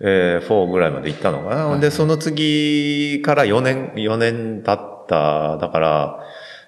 [0.00, 1.66] えー、4ぐらいまで行ったのかな。
[1.66, 6.20] はい、で、その次から4年、4年経った、だから、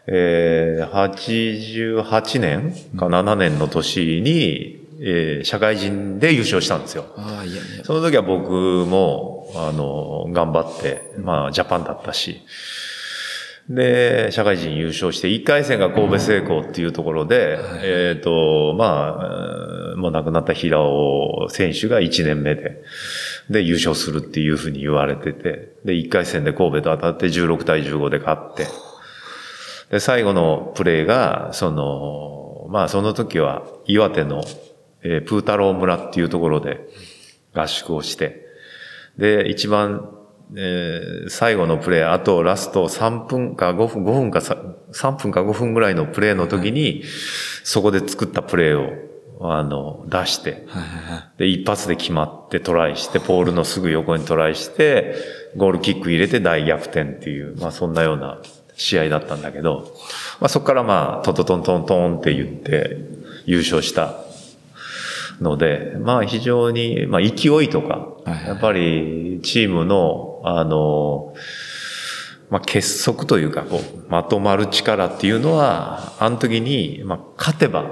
[0.07, 7.05] えー、88年か7年の年に、えー、社会人で優勝したんですよ。
[7.17, 12.43] あいやいやその時は僕も、あの、頑張って、まあ、ジャパンだったし、
[13.69, 22.83] で、社会人優勝して、1回戦が神戸製鋼っていうところで、はい、えっ、ー、と、まあ、もう亡くなった平尾選手が1年目で、
[23.51, 28.67] で、優勝するっていうふうに言われてて、で、1回戦で神戸と当たって16対15で勝って、
[29.91, 34.43] で、最後のプレーが、その、まあ、その時は岩手の
[35.03, 36.81] えー、プータロー村っていうところで
[37.55, 38.47] 合宿をして、
[39.17, 40.15] で、一番、
[40.57, 47.03] えー、最後のプレー、あとラスト3分か5分、5分か3分か5分ぐらいのプレーの時に、
[47.65, 49.09] そこで作ったプレーを、
[49.41, 50.67] あの、出して、
[51.37, 55.15] で、一発で決まってトライして、ポールのすぐ横にトライして、
[55.57, 58.39] ゴールキック入れて大逆転っていう、まあそんなような
[58.77, 59.93] 試合だったんだけど、
[60.41, 62.97] まあそこからまあ、トトトントントンって言って
[63.45, 64.25] 優勝した
[65.41, 68.09] ので、まあ非常に、まあ勢いとか、
[68.47, 71.35] やっぱりチームの、あの、
[72.51, 77.87] まあ結束というか、こう、まとまる力っていうのは、あの時に、まあ勝てば、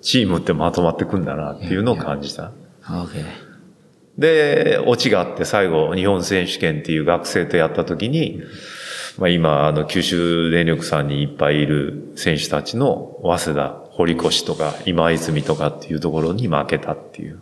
[0.00, 2.52] チームってまとまってくんだなっていうのを感じた。
[4.18, 8.42] で、オチがあって最後、日本選手権っていう学生とやった時に、
[9.18, 17.40] まあ今、あの、九州電力さんにいっぱいいる選手たちの、早稲田、堀越とか今泉とかっていうところに負けたっていう。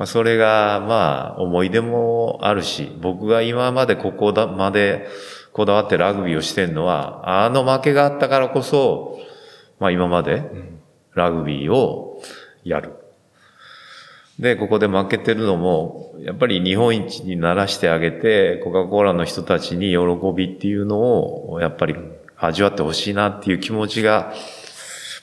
[0.00, 5.06] まあ、それが、まあ、思い出もあるし、僕が今までここだまで
[5.52, 9.20] こだわってラグビーをしてるのは、あの負けがあったからこそ、
[9.78, 10.42] まあ今まで
[11.12, 12.22] ラグビーを
[12.64, 12.94] やる。
[14.38, 19.98] で、ここで負けてるのも、やっぱり日本一にならしてあげて、コカ・コーラの人たちに喜
[20.34, 21.94] びっていうのを、やっぱり
[22.38, 24.32] 味わってほしいなっていう気持ちが、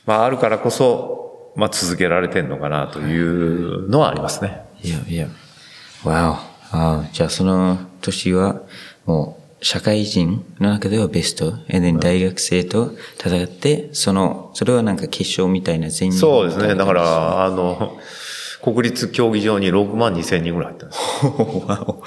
[0.06, 4.67] まああるからこそ、まあ続けられてんのかなというのはありますね。
[4.84, 5.28] いやいや。
[6.04, 6.40] わ
[6.74, 7.04] お。
[7.14, 8.62] じゃあその年は、
[9.06, 11.54] もう、社会人の中ではベスト。
[11.68, 16.76] で、大学生と戦って、その、それはなんか決勝みたいな全日そうですね。
[16.76, 17.98] だから、あの、
[18.64, 21.02] 国立競技場に6万2千人ぐらい入ったんです。
[21.66, 22.04] わお。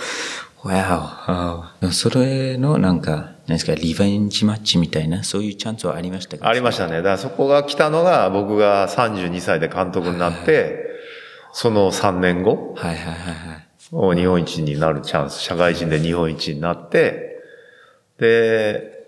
[1.91, 6.47] それのなんか、何ですか、リベンジマッチみたいな、そういうチャンスはありましたか？
[6.47, 6.99] ありましたね。
[6.99, 10.90] だからそこが来たのが、僕が32歳で監督になって、
[11.53, 12.75] その3年後？
[12.77, 14.17] はいはいはいはい。
[14.17, 17.41] 日本一になるチャンス、社会人で日本一になって、
[18.19, 19.01] で、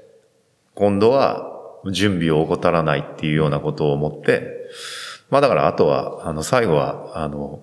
[0.75, 1.53] 今度は
[1.91, 4.69] 準備を怠らないっていうようなことを思って、
[5.31, 7.61] まあだからあとは、あの、最後は、あの、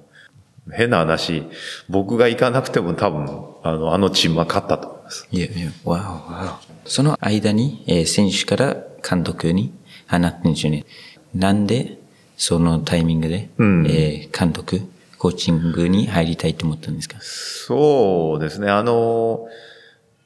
[0.72, 1.44] 変な話、
[1.90, 3.26] 僕が行かなくても多分、
[3.64, 5.28] あの、あのチームは勝ったと思います。
[5.32, 6.90] いやいや、わおわお。
[6.90, 9.74] その間に、えー、選手から監督に
[10.10, 10.86] 放ってんですよね。
[11.34, 11.99] なんで、
[12.40, 14.82] そのタイミングで、うん、えー、監督、
[15.20, 17.18] コーチングに入りたいと思ったんですか？
[17.22, 18.72] そうですね。
[18.72, 19.48] あの、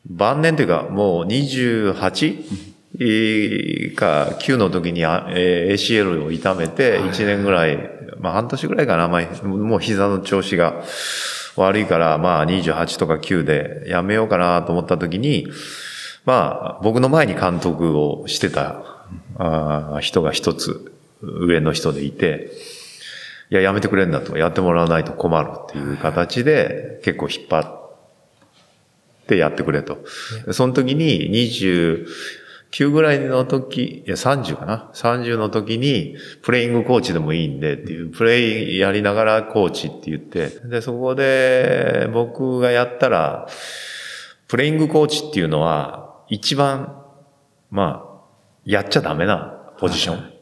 [0.06, 2.72] 晩年というか、もう 28?
[3.96, 7.80] か9の時に ACL を痛めて1年ぐらい、
[8.20, 10.84] まあ半年ぐらいかな、まあ、もう膝の調子が
[11.56, 15.48] 悪いから、まあ28とか9でやめようかなと思った時に、
[16.26, 18.84] まあ僕の前に監督をしてた
[20.00, 20.93] 人が一つ
[21.24, 22.52] 上の人でいて、
[23.50, 30.00] いや、やめてくれんだと、やってもらわないと困るっていう形で結構引っ張ってやってくれと。
[30.52, 32.08] その時に20、
[32.72, 43.48] 9ぐらいの時、いや30かな ?30 の時に、プレイングコーチでもいいんでっていう、プレイやりながらコーチって言って、で、そこで僕がやったら、
[44.48, 47.00] プレイングコーチっていうのは、一番、
[47.70, 48.22] まあ、
[48.66, 50.33] やっちゃダメなポジション。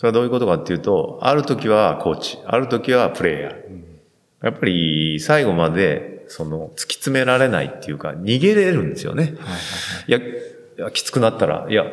[0.00, 3.54] それはどういうことかっていうと、ある時はコーチ、ある時はプレイヤー。
[4.42, 9.34] やっぱり最後まで、その、突き詰められないっていうか、逃げれるんですよね。
[10.06, 10.18] いや、
[10.90, 11.84] きつくなったら、いや、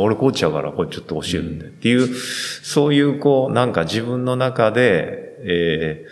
[0.00, 2.06] 俺コーチやからこれちょっと教えるんで、っていう、
[2.62, 6.08] そういうこう、なんか自分の中で、えー、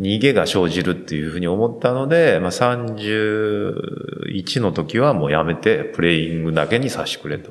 [0.00, 7.50] 逃げが生じるっていうふうに思ったので、まあ、31の時はもうやめて、プレイングだけにさしてくれと。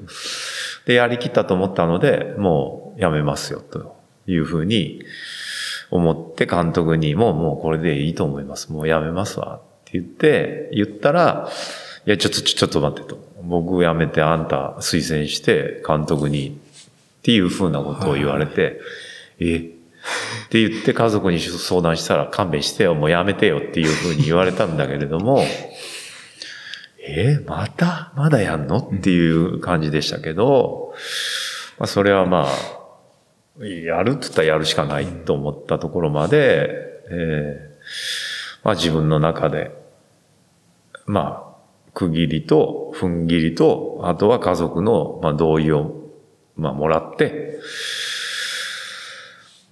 [0.85, 3.95] で、やりきったと思ったので、もうやめますよ、と
[4.27, 5.03] いうふうに
[5.91, 8.71] 思って監督にも、もうこれでいいと思います。
[8.71, 9.57] もうやめますわ。
[9.57, 11.49] って言って、言ったら、
[12.07, 13.19] いや、ちょっと、ちょっと待ってと。
[13.43, 16.51] 僕辞めてあんた推薦して監督にっ
[17.23, 18.79] ていうふうなことを言われて、
[19.39, 19.71] え
[20.45, 25.43] って言って家族に相談したら勘弁してよ、もうやめてよっていうふうに言われたんだけれども、
[27.03, 30.93] えー、またまだやんのっていう感じでしたけど、
[31.79, 36.69] まあ、それはまあ、やるって言ったらやるしかないと思ったところまで、
[37.09, 39.71] えー、まあ自分の中で、
[41.05, 41.51] まあ、
[41.93, 46.09] 区切りと、踏ん切りと、あとは家族の、まあ、同意を、
[46.55, 47.59] まあ、もらって、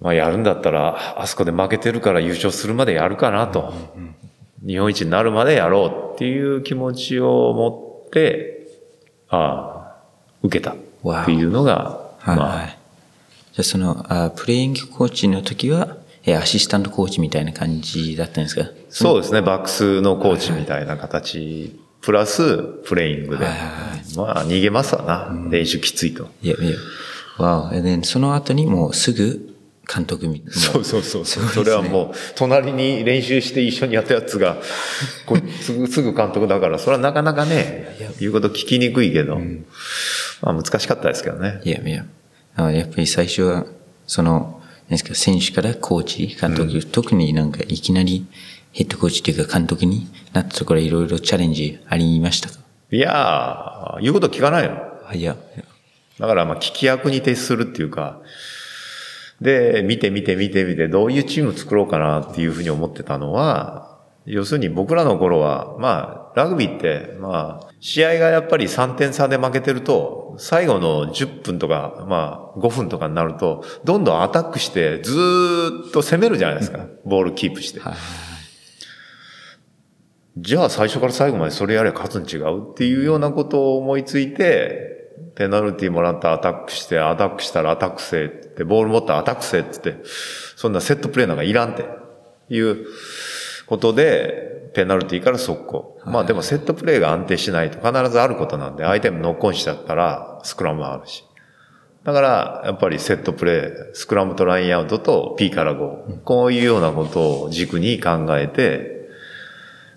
[0.00, 3.72] まあ、やるんだったら、あそこで負けてるから優勝するまでやるかなと。
[4.66, 8.68] 日本一になるまでやろうっていう気持ちを持って、
[9.28, 10.02] ああ、
[10.42, 12.78] 受けたっていうのが、まあ、はい、
[13.52, 18.66] じゃあそのあ、プレイングコーチの時は、え、アシスタントコーチみたいな感じだったんですか？
[18.90, 19.40] そうですね。
[19.40, 23.44] バックスのコーチみたいな形プラスプレイングで。
[23.46, 25.28] はいはいはい、まあ、逃げますわな。
[25.28, 26.28] うん、練習きついと。
[26.42, 26.76] いやいや。
[27.38, 27.80] わお。
[27.80, 29.49] で、その後にもうすぐ
[29.92, 31.24] 監督みそうそうそう。
[31.24, 34.56] そ,、ね、それはもう、隣に練習して一緒にやったやつが、
[35.26, 39.66] こすぐ、 すぐ監督だから、それはなかなかね、言うこと聞きにくいけど、うん、
[40.42, 41.60] まあ難しかったですけどね。
[41.64, 42.04] いやいや。
[42.56, 43.66] あやっぱり最初は、
[44.06, 48.26] その、ですか、選手からコーチ、監督、うん、特になんかいきなり
[48.72, 52.56] ヘッドコーチというか監督になったところいろいろチャレンジありましたか？
[52.92, 55.00] いやー、言うこと聞かないよ。
[55.14, 55.36] いや。
[56.18, 58.20] だからまあ聞き役に徹するっていうか、
[59.40, 75.12] で、見て見て見て見て、どういうチーム作ろうかなっていうふうに思ってたのは、要するに僕らの頃は、まあ、ラグビーって、まあ、試合がやっぱり3点差で負けてると、最後の10分とか、まあ、5分とかになると、どんどんアタックして、ず
[75.88, 76.86] っと攻めるじゃないですか。
[77.04, 77.80] ボールキープして。
[77.80, 77.94] はい
[80.38, 84.99] じゃあ最初から最後までそれやれば勝つんちゃうっていうようなことを思いついて、
[85.34, 90.04] ペナルティもらったアタックして、アタックしたらアタックせえって、ボール持ったらアタックせえって言って、
[90.56, 91.86] そんなセットプレーなんかいらんって
[92.48, 92.86] いう
[93.66, 96.00] ことで、ペナルティから速攻。
[96.04, 101.24] まあでもセットプレーが安定しないと必ずあることなんで、相手もノックオンしちゃったらスクラムはあるし。
[102.04, 106.22] だから、やっぱりセットプレー、スクラムとラインアウトと P から5。
[106.22, 109.10] こういうようなことを軸に考えて、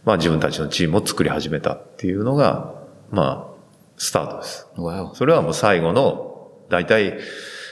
[0.03, 2.73] まあ自分たちのチームを作り始めたっていうのが、
[3.09, 3.52] まあ、
[3.97, 4.67] スタートです。
[5.13, 7.19] それはもう最後の、大体、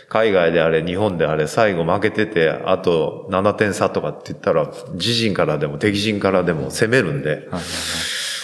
[0.10, 7.48] 海外であれ、日本であれ、最後負けてて、あと7点差とかって言ったら、自陣からでも敵陣からでも攻めるんで、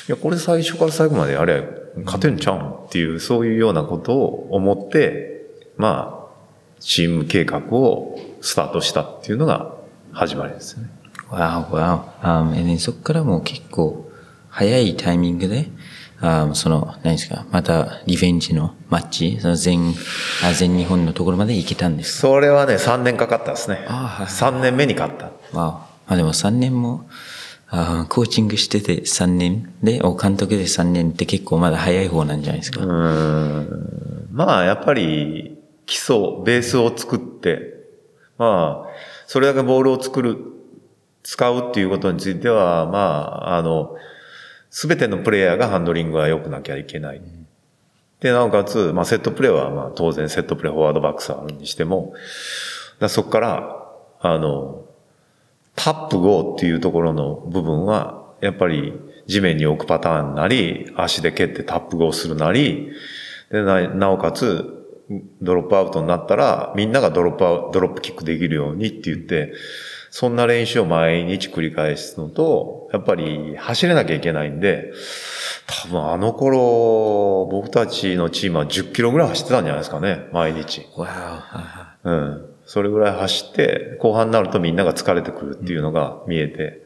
[0.08, 1.68] いや、これ最初から最後までやれ、
[2.06, 6.28] 勝てんちゃうんっていう、そういうようなことを思って、まあ、
[6.80, 9.76] チーム計画をスタートしたっていうのが
[10.14, 10.90] 始まりですね。
[11.30, 11.70] Wow.
[12.22, 14.10] Um, and then そこからもう結構
[14.50, 15.68] 早いタイミングで、
[16.22, 19.94] um, その、何ですか、またリベンジのマッチ、その全、
[20.44, 23.86] あ全日本のところまで行けたんですそれはね、3年かかったですね。
[23.88, 25.26] ああはい3年目に勝った。
[25.28, 25.32] か。
[25.54, 27.08] わまあでも3年も、
[27.70, 32.82] あーコーチングしてて3年で、お監督で3年って結構まだ早い方なんじゃないですか？
[32.82, 36.16] うーんまあ、やっぱり、基礎、
[36.46, 37.74] ベースを作って、
[38.38, 38.90] まあ、
[39.26, 40.38] それだけボールを作る、
[41.24, 43.96] 使うっていうことについては、まあ、あの、
[44.70, 47.22] すべてのプレイヤーがハンドリングは良くなきゃいけない。
[48.20, 52.14] で、なおかつ、まあ、セットプレーは、まあ、当然セットプレー、フォワードバックスあるにしても、
[53.00, 53.88] だそこから、
[54.20, 54.86] あの、
[55.76, 58.94] タップ5っていうところの部分は、やっぱり
[59.28, 62.92] 地面に置くパターンなり、足で蹴ってタップ5するなり、
[63.52, 64.77] でななおかつ、
[65.42, 69.54] ドロップアウトになったら、みんながドロップアウドロップキックできるようにって言って、
[70.10, 74.92] そんな練習を毎日繰り返すのと、やっぱり走れなきゃいけないんで、
[75.68, 80.88] 多分あの頃、僕たちのチームは10キロぐらい走ってたんじゃないですかね、毎日。
[82.04, 82.46] うん。
[82.66, 86.82] それぐらい走って、後半になるとみんなが疲れてくるっていうのが見えて、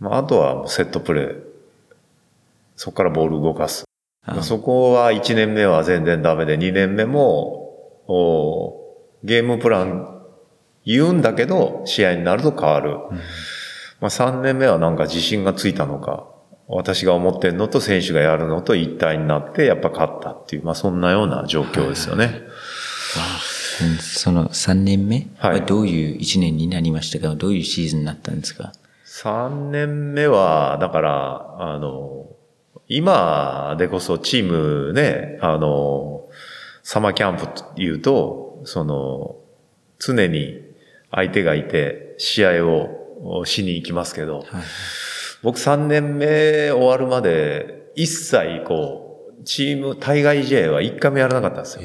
[0.00, 1.42] まあ、あとはセットプレー。
[2.76, 3.85] そこからボール動かす。
[4.26, 7.62] あそこは1年目は全然ダメで、2年目も、
[8.08, 8.74] お
[9.24, 10.22] ゲームプラン
[10.84, 12.96] 言うんだけど、試合になると変わる。
[14.00, 16.28] まあ、3年目はなんか自信がついたのか、
[16.68, 22.26] 私が思ってんのと選手がやるのと一体になって、やっぱ勝ったっていう、まあそんなような状況ですよね。
[22.26, 25.26] うんその3年目？
[25.36, 25.62] ははい。
[25.66, 27.34] どういう1年になりましたか？
[27.34, 28.72] どういうシーズンになったんですか
[29.04, 32.26] ？3年目は、だから、あの、
[32.88, 36.28] 今でこそチームね、あの、
[36.82, 39.36] サマーキャンプというと、その、
[39.98, 40.60] 常に
[41.10, 44.46] 相手がいて試合をしに行きますけど、はい
[45.42, 51.82] 僕3年目終わるまで一切こう、チーム対外試合は一回もやらなかったんですよ。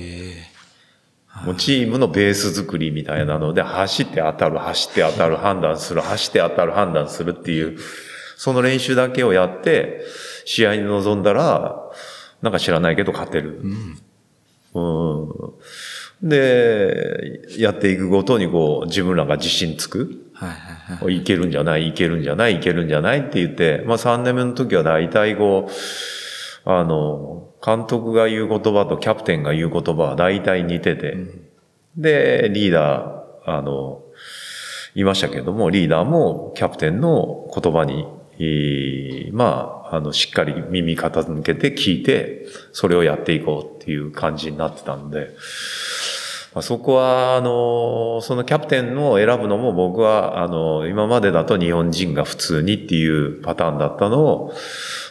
[1.45, 7.77] もうチームのベース作りみたいなので、走って当たる、走って当たる、判断する、走って当たる、判断するっていう、
[8.35, 10.01] その練習だけをやって、
[10.45, 11.89] 試合に臨んだら、
[12.41, 13.61] なんか知らないけど勝てる。
[14.73, 16.29] うん。
[16.29, 20.31] で、やっていくごとにこう、自分らが自信つく。
[20.33, 31.15] はいはいはいいけるんじゃない、いけるんじゃない、いけるんじゃないって言って、まあ3年目の時は大体こう、あの、監督が言う言葉とキャプテンが言う言葉は大体似てて、
[31.95, 34.01] で、リーダー、あの、
[34.95, 38.07] いましたけども、リーダーもキャプテンの言葉に、
[38.39, 45.32] えーまあ、あの、しっかり耳傾けて聞いて、それをやっていこうっていう感じになってたんで、
[46.53, 54.53] まあ、そこは、あの、そのキャプテンを選ぶのも僕は、あの、今までだと日本人が普通にっていうパターンだったのを、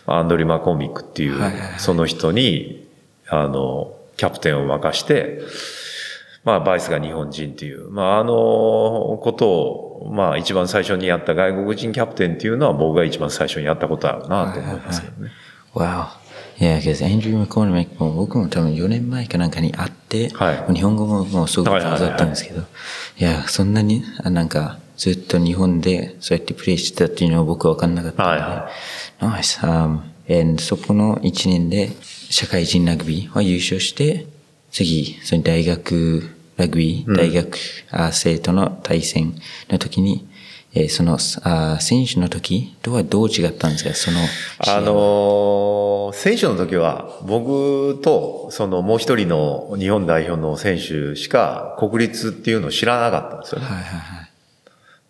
[0.07, 1.39] アンドリ・マコミックっていう
[1.79, 2.87] その人に、
[3.29, 5.41] あの、キャプテンを任して、
[6.43, 8.32] まあ、バイスが日本人っていう、まあ、あの、
[9.22, 15.30] ことを、まあ、一番最初にやった外国人キャプテンっていうのは僕が一番最初にやったことあるなと思いますけどね。
[15.74, 16.07] Wow.
[16.59, 20.74] Yeah, because Andrew McCormick も僕も多分4年前かなんかに会って、はい。
[20.74, 22.64] 日本語ももうすごく上手だったんですけど、い
[23.18, 28.47] や、そんなに、あなんか、ずっと日本でそうやってプレイしてたっていうのは僕は分かんなかったので、は
[29.20, 29.61] いはナイス。
[29.61, 31.93] Um, and そこの1年で
[32.28, 34.26] 社会人ラグビーは優勝して、
[34.71, 36.23] 次、その大学
[36.57, 37.57] ラグビー、大学
[37.91, 39.35] あ生徒の対戦
[39.68, 40.27] の時に、
[40.73, 43.93] えーそのあ選手の時とはどう違ったんですか？
[43.95, 44.21] その
[44.68, 53.66] あのー選手の時は、僕と、そのもう一人の日本代表の選手しか国立っていうのを知らなかったんですよね。
[53.66, 54.31] はいはいはい。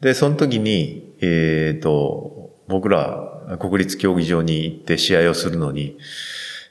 [0.00, 5.98] で、その時に、えっ、と、僕ら国立競技場に行って試合をするのに、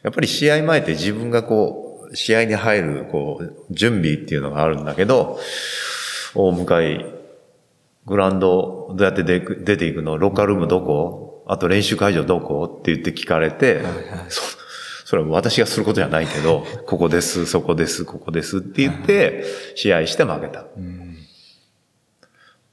[0.04, 5.40] やっぱり試合前って自分がこう、試合に入る、こう、準備っていうのがあるんだけど、
[6.36, 7.06] 大向井
[8.06, 10.18] グラウンドどうやって出く出ていくの？
[10.18, 11.44] ロッカールームどこ？
[11.48, 12.66] あと練習会場どこ？
[12.66, 13.82] って言って聞かれて、
[14.30, 14.42] そ
[15.10, 19.44] それは私がすることじゃないけど、 ここです、そこです、ここですって言って、
[19.74, 20.68] 試合して負けた。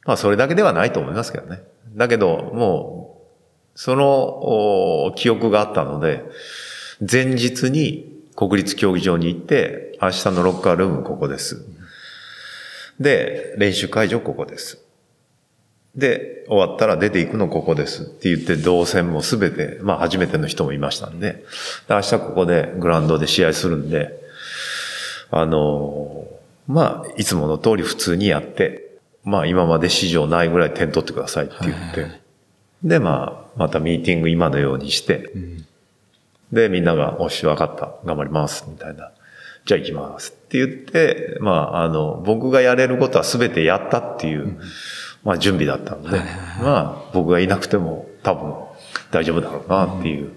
[0.04, 1.62] まあ、それだけではないと思いますけどね。
[1.94, 3.22] だけど、も
[3.74, 6.24] う、その、お記憶があったので、
[7.10, 11.64] 前日に国立競技場に行って、明日のロッカールームここです。
[13.00, 14.78] で、練習会場ここです。
[15.96, 18.02] で、終わったら出ていくのここです。
[18.02, 21.44] って言って、動線もすべて、まあ初めての人もいましたんで、
[21.88, 24.12] で明日ここでグラウンドで試合するんで、
[25.30, 26.36] あのー
[26.68, 32.20] まあ、いつもの通り普通にやって、まあ今まで史上ないぐらい点取ってくださいって言って、
[32.82, 35.32] で、まあ、またミーティング今のようにして、
[36.52, 39.10] で、みんなが、おし、わかった、頑張ります、みたいな。
[39.64, 44.58] じゃあ行きますって言って、まあ、あの、僕がやれることは全てやったっていう、
[45.24, 46.20] まあ準備だったので、
[46.62, 48.54] まあ、僕がいなくても多分
[49.10, 50.30] 大丈夫だろうなっていう、ま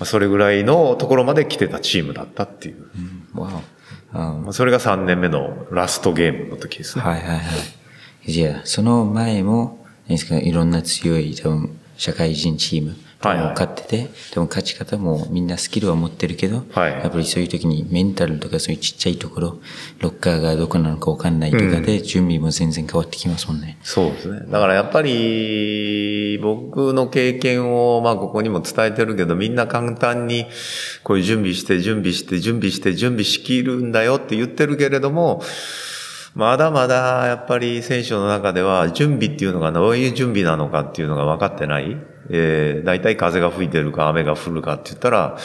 [0.00, 2.86] あそれぐらいのところまで来てたチームだったっていう。
[3.34, 3.62] ま
[4.48, 7.04] あそれが3年目のラストゲームの時ですね。
[7.04, 7.42] はいはいは
[8.26, 8.32] い。
[8.32, 19.58] じゃあ、その前も、何ですか、いろんな強い、多分、社会人チーム、はいはいも勝ってて、でも勝ち方もみんなスキルは持ってるけど、はいやっぱりそういう時にメンタルとかそういうちっちゃいところ、
[19.98, 23.78] ロッカーがどこなのかわかんないとかで、準備も全然変わってきますもんね。
[23.82, 24.40] そうですね。
[24.48, 30.46] だからやっぱり、僕の経験を、まあここにも伝えてるけど、みんな簡単に、
[31.04, 35.42] こういう準備して、準備して、準備して、準備しきるんだよって言ってるけれども、
[36.34, 41.96] まだまだやっぱり選手の中では準備っていうのがどういう準備なのかっていうのが分かってない？
[42.32, 45.36] えー、大体風が吹いてるか雨が降るかって言ったら、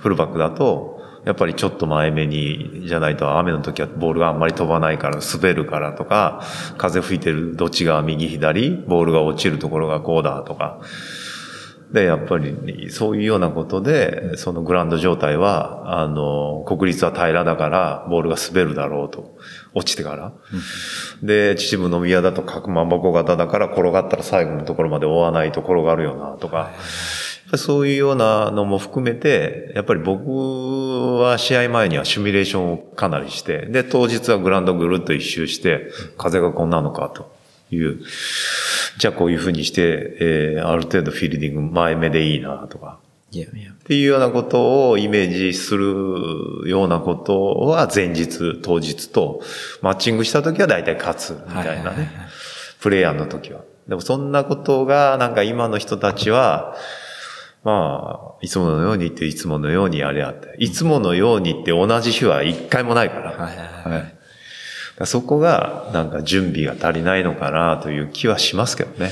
[0.00, 6.42] フルバックだと、やっぱりちょっと前目に、じゃないと雨の時はボールがあんまり飛ばないから滑るからとか、
[6.78, 10.80] 風吹いてるどっちが右左、ボールが落ちるところがこうだとか。
[11.92, 19.36] で、やっぱりそういうようなことで、そのグラウンド状態は、あの、国立は平らだから、ボールが滑るだろうと。
[19.74, 20.32] 落ちてから。
[21.22, 26.70] で、秩父宮だと角間箱型だから転がったら最後のところまで追わないと転がるよなとか。
[27.56, 37.32] そういうようなのも含めて、やっぱり僕は試合前にはシミュレーションをかなりして、で、当日はグラウンドぐるっと一周して、風がこんなのかと
[37.70, 38.00] いう。
[38.98, 42.98] じゃあこういうふうにして、えーある程度フィールディング前目でいいなとか。
[43.30, 43.70] いやいや。
[43.72, 49.40] っていうようなことをイメージするようなことは前日、当日と、
[49.82, 52.10] マッチングした時は大体勝つみたいなね。
[52.80, 53.62] プレイヤーの時は。
[53.88, 56.76] でもそんなことがなんか今の人たちは、
[57.64, 60.56] まあ、いつものようにっていつものようにやりゃって。
[60.58, 63.30] いつものようにって同じ日は一回もないから。
[63.32, 64.19] はいはいはいはいだから
[65.06, 69.10] そこがなんか準備が足りないのかなという気はしますけどね。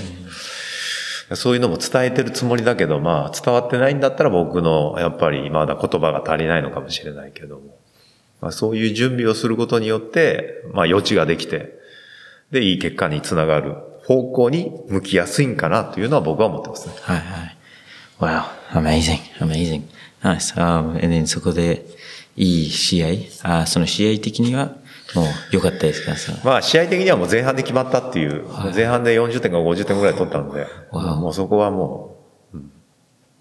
[1.34, 7.78] そういうのも伝えてるつもりだけど、まあ伝わってないんだったら僕のやっぱりまだ言葉が足りないのかもしれないけども。
[8.40, 11.76] まあ、そういう準備をすることによって、まあ余地ができて、
[12.50, 13.74] で、いい結果につながる
[14.04, 16.94] 方向に向きやすいんかなというのは僕は思ってますね。
[17.00, 17.56] はいはい。
[18.20, 19.82] Wow, amazing, amazing.
[20.22, 20.54] Nice.
[20.54, 21.84] Um, and then そこで
[22.36, 23.08] いい試合、
[23.60, 24.76] あその試合的には
[25.50, 32.18] 良かったですかそのまあ試合的にはもう前半で決まったっていう、前半で40点か50点ぐらい取ったので、もうそこはも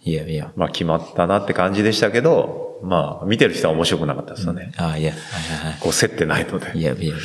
[0.07, 0.51] いやいや。
[0.55, 4.71] う、まあ決まったなって感じでしたけど、まあ見てる人は面白くなかったですよね。
[4.77, 5.11] あいや。
[5.11, 6.67] はいはいこう競ってないので。
[6.67, 6.79] はい。
[6.79, 7.15] いやいやいや。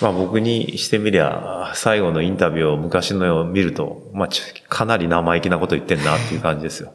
[0.00, 6.94] まあ僕にしてみりゃ、最後のインタビューを昔のを見ると、まあちかなり生意気なこと言ってんなっていう感じですよ。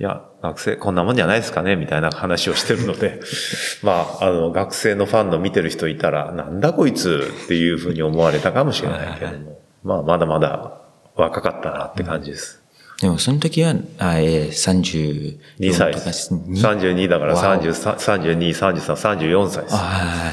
[0.00, 3.20] いや、学生こんなもんじゃないですかねみたいな話をしてるので、
[3.82, 10.80] まあ、あの、学生のファンの見てる人いたら、なんだこいつっていうふうに思われたかもしれないけども、まあまだまだ
[11.14, 12.60] 若かったなって感じです。
[13.00, 16.34] でもその時は、あえー、34 2歳です。
[16.34, 19.76] 2 32だからわお33 32、33、34歳です。
[19.76, 20.32] は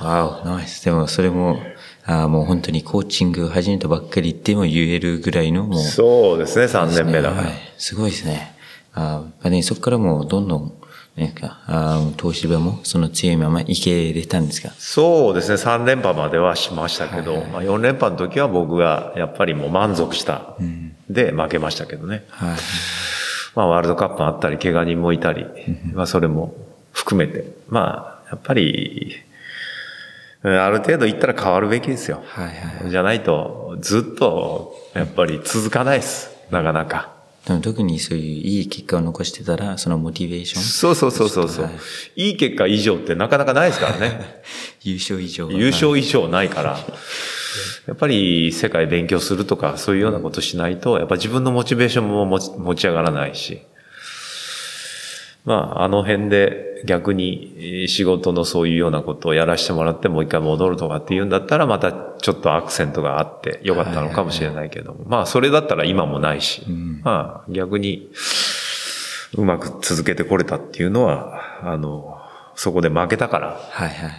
[0.00, 0.04] い。
[0.04, 0.84] わお、ナイス。
[0.84, 1.58] でもそれも、
[2.08, 7.52] あもう本当にコーチング始めたばっかりっても言えるぐらいのもう、そうですね、3年目だからはい。。
[7.78, 8.54] すごいですね。
[8.94, 10.72] ああね、そこからもうどんどん、
[11.16, 14.70] なんか、あ東芝もその強いままいけれたんですか？
[14.78, 20.54] そうですね、3連覇まではしましたけど、まあ、4連覇の時は僕がやっぱりもう満足した。
[21.10, 22.24] で、負けましたけどね。
[22.30, 22.56] はい。
[23.56, 25.46] まあ、ワールドカップあったり、怪我人もいたり、
[25.94, 26.54] まあ、それも
[26.92, 29.25] 含めて、まあ、やっぱり、うん
[30.50, 32.22] ある程度いったら変わるべきですよ。
[32.26, 32.90] はいはい。
[32.90, 36.30] じゃないと、ずっと、やっぱり続かないです。
[36.50, 37.16] なかなか。
[37.46, 41.70] でも特にそういういい結果を残してたら、そのモチベーション、そうそうそうそうそう、は
[42.16, 42.30] いい。
[42.30, 44.42] い結果以上ってなかなかないですからね。
[44.82, 46.78] 優勝以上は優勝以上ないから。
[47.86, 53.60] やっぱり世界勉強するとか、そういうようなことしないと、やっぱ自分のモチベーションも持ち持ち上がらないし、
[55.46, 66.66] まあ、あの辺で逆に仕事のそういうようなことをやらせてもらってもう一回戻るとかっていうんだったらまたちょっとアクセントがあってよかったのかもしれないけども、まあそれだったら今もないし、
[67.02, 68.10] まあ逆に
[69.34, 72.20] うまく続けてこれたっていうのは、あの、
[72.54, 74.10] そこで負けたから、はいはい。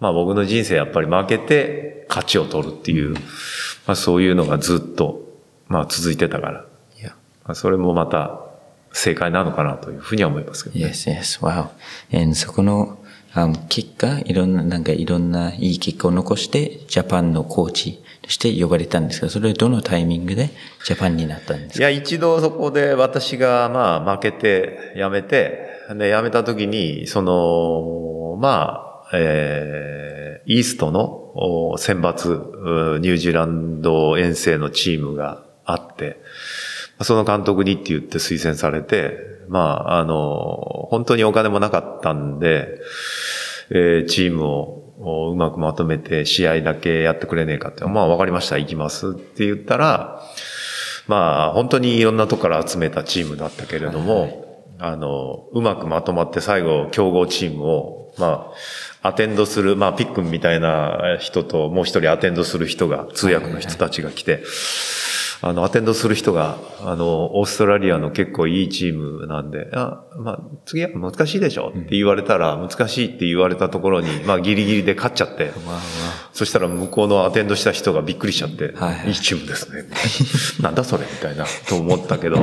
[0.00, 5.20] まあ僕の人生やっぱり負けて勝ちを取るっていう、まあそういうのがずっと、
[5.68, 6.66] まあ続いてたから、
[6.98, 7.14] いや。
[7.44, 8.40] まあそれもまた
[8.92, 10.86] 正解なのかなというふうには思いますけど、ね。
[10.92, 11.68] Yes, yes, wow.
[12.14, 12.98] And そこの、
[13.34, 20.50] um, 結果、いろんな、なんかいろんないい結果を残して、ジャパンのコーチとして呼ばれたんですが、それはどのタイミングで
[20.84, 21.88] ジャパンになったんですか？
[21.88, 36.20] いや、一度そこで私がまあ負けて辞めて、で、辞めた時に、その、まあ、えー、イーストのお選抜、うニュージーランド遠征のチームがあって、
[37.04, 42.80] その監督にって言って推薦されて、まあ、あの、本当にお金もなかったんで、
[43.70, 50.22] えーチームをおうまくまとめて試合だけやってくれねえかって、まあわかりました、行きますって言ったら、
[51.08, 58.52] まあ本当にいろんなとこから集めたチームだったけれども、あの、うまくまとまって最後強豪チームを、ま
[59.02, 64.44] あ、アテンドする、まあピックンみたいな人ともう一人アテンドする人が、通訳の人たちが来て、
[65.44, 75.50] あの、アテンドする人が、あの、オーストラリアの結構いいチームなんで、あ、まあ、次は難しいでしょって言われたら、難しいって言われたところに、まあ、ギリギリで勝っちゃって、
[76.32, 79.08] そしたら向こうのアテンドした人がびっくりしちゃって、はいはい。
[79.08, 79.82] いいチームですね。
[80.62, 82.36] なんだそれみたいな、と思ったけど、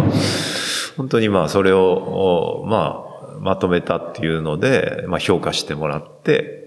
[0.97, 6.59] 本当にまあ、それを、おまあ、まとめたっていうので、まあ、評価してもらって、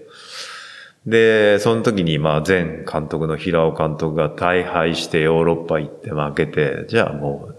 [1.05, 7.55] で、その時に、まあ、前監督の平尾監督が大敗してヨーロッパ行って負けて、じゃあもう、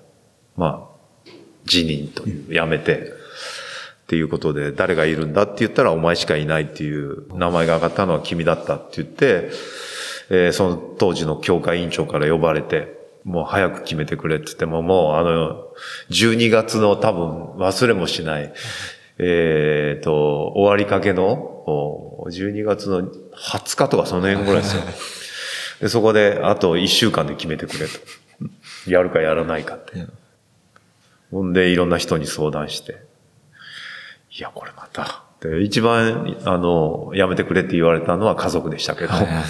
[0.57, 0.89] ま
[1.27, 1.31] あ、
[1.67, 3.13] 辞任という、辞めて、
[4.05, 9.51] っていうことで、誰がいるんだって言ったら、お前しかいないっていう、名前が上がったのは君だったって言って、
[10.31, 15.69] えーその当時の協会委員長から呼ばれて、もう早く決めてくれって言っても、もうあの、
[16.11, 18.53] 12月の多分忘れもしない、
[19.19, 24.83] えっ、と、終わりかけの、お12月の20日とかその辺ぐらいですよ。
[25.81, 28.91] で、そこで、あと1週間で決めてくれと。
[28.91, 30.07] やるかやらないかって。
[31.31, 33.03] ほんで、いろんな人に相談して。
[34.37, 35.25] いや、これまた。
[35.41, 39.45] で、一番、あの、やめてくれって言われたのは家族でしたけど、はいはいはい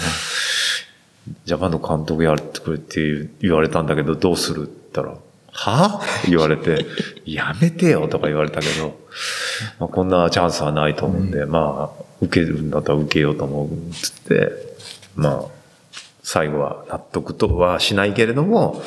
[1.45, 5.17] ジャパンの監督やってくれって言われたんだけど、どうするって言ったら、
[5.55, 6.01] は？
[6.21, 6.85] って言われて、
[7.25, 8.99] やめてよとか言われたけど、
[9.79, 14.51] まあ、こんなチャンスはないと思うんで、まあ、受けるんだったら受けようと思うっつって、
[15.15, 15.41] まあ、
[16.23, 18.81] 最後は納得とはしないけれども、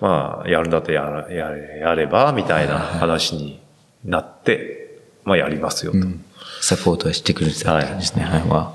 [0.00, 3.60] まあ、やるんだったらやらやれやれば、みたいな話に
[4.04, 5.98] なって、まあ、やりますよと。
[6.60, 8.24] サポートはしてくれてたんですね。
[8.24, 8.48] はい。
[8.48, 8.74] わ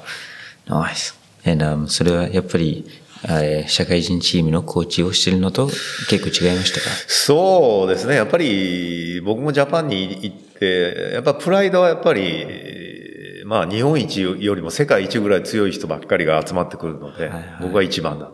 [0.67, 1.17] ナイス。
[1.45, 2.87] And, um, それはやっぱり、
[3.29, 5.67] えー社会人チームのコーチをしてるのと
[6.09, 6.85] 結構違いましたか？
[7.07, 8.15] そうですね。
[8.15, 18.29] やっぱり、僕もジャパンに行って、やっぱプライドはやっぱり、まあ日本一よりも世界一ぐらい強い人ばっかりが集まってくるので、はいはい僕は一番だ。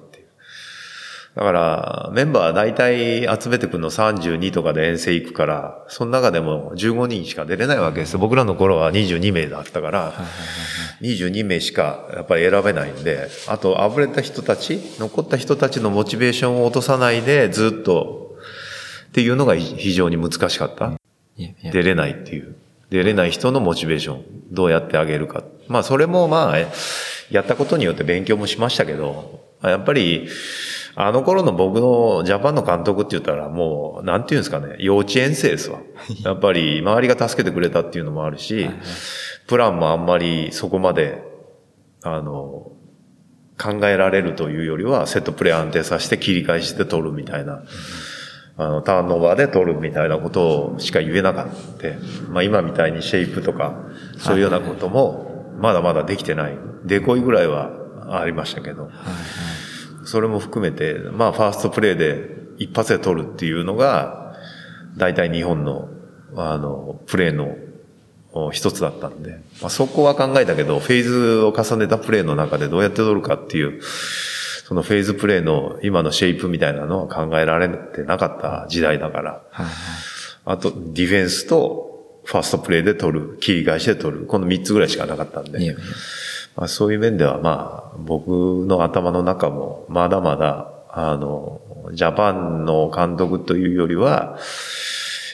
[1.36, 8.20] だから、メンバー大体集めてくるの32とかで遠征行くから、その中でも15人しか出れないわけですよ。
[8.20, 10.14] 僕らの頃は22名だったから、
[11.02, 18.36] 22名しかやっぱり選べないんで、あと、あぶれた人たち、残った人たちのモチベーションを落とさないで、ずっと、
[19.10, 20.94] っていうのが非常に難しかった。
[21.38, 22.56] 出れないっていう。
[22.90, 25.44] 出れない人のモチベーション、どうやってあげるか。
[25.68, 26.60] まあ、それもまあ、
[27.30, 30.28] やったことによって勉強もしましたけど、やっぱり、
[31.02, 35.80] あの頃の僕のジャパンの監督って言ったらもう、なんていうんですかね、幼稚園生ですわ。
[36.26, 38.70] やっぱり周りが助けてくれたっていうのもあるし、
[39.47, 41.24] プランもあんまりそこまで、
[42.04, 42.74] あの、
[43.58, 47.64] 考えられるというよりは、セットプレー安定させて切り返して取るみたいな、
[48.58, 51.47] あの、ターンオーバーで取るみたいなことをしか言えなかっ
[51.78, 51.88] た。
[52.30, 53.86] まあ今みたいにシェイプとか、
[54.18, 56.58] そういうようなことも、まだまだできてない。
[56.84, 57.72] デコイぐらいは
[58.10, 58.89] ありましたけど、
[60.10, 64.36] それも含めて、まあファーストプレーで一発で取るっていうのが、
[64.97, 65.88] 大体日本の、
[66.36, 67.55] あの、プレーの
[68.32, 79.74] お一つだったんで、まあ、そこは考えたけど、フェーズを重ねたプレーの中でどうやって取るかっていう、そのフェーズプレーの今のシェイプみたいなのは考えられてなかった時代だから、はいはい。
[80.45, 85.82] あとディフェンスとファーストプレーで取る、切り返しで取る、この3つぐらいしかなかったんで、いやいや
[86.60, 88.28] ままあ、そういう面ではまあ、僕
[88.68, 91.62] の頭の中もまだまだ、あの、
[91.93, 94.38] ジャパンの監督というよりは、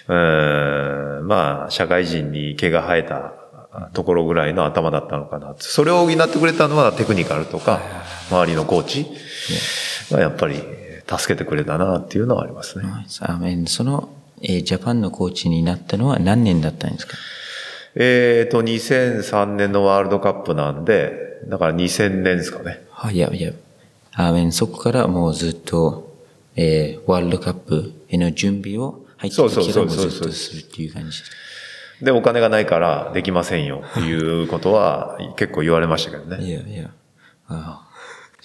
[0.08, 3.34] うんまあ、社会人に毛が生えた
[3.94, 5.56] ところぐらいの頭だったのかな。
[5.58, 7.82] それを補ってくれたのはテクニカルとか、
[8.30, 9.08] 周りのコーチ
[10.12, 10.62] がやっぱり
[11.08, 12.86] 助けてくれたなっていうのはありますね。
[13.66, 14.10] その、
[14.44, 17.18] えー、ジャパンのコーチになったのは何年だったんですか？
[17.96, 22.86] えっ、ー、と、2003年のワールドカップなんで、だから2000年ですかね。
[22.92, 23.52] はい、いや、いや。
[24.18, 26.16] あそこからもうずっと、
[26.56, 31.22] えー、ワールドカップへの準備を入ってきてからもずっとするっていう感じ
[32.02, 36.46] で、お金がないからできませんよっていうことは結構言われましたけどね。
[36.46, 36.92] いやいや。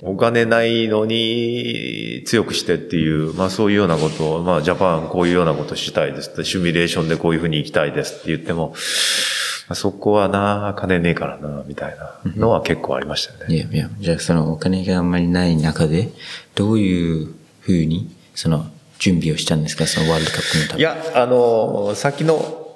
[0.02, 8.74] お金ないのに強くしてっていう、まあそういうようなことを、まあジャパンこういうようなことしたいですって、シミュレーションでこういうふうに行きたいですって言っても、
[9.74, 13.54] そこはな、金ねえからな、みたいなのは結構ありましたね。
[13.54, 16.08] いやいや、じゃあそのお金があんまりない中で、
[16.54, 18.66] どういうふうに、その
[18.98, 22.66] 準備をしたんですか、そのワールドカップのためいや、あの、さっきの、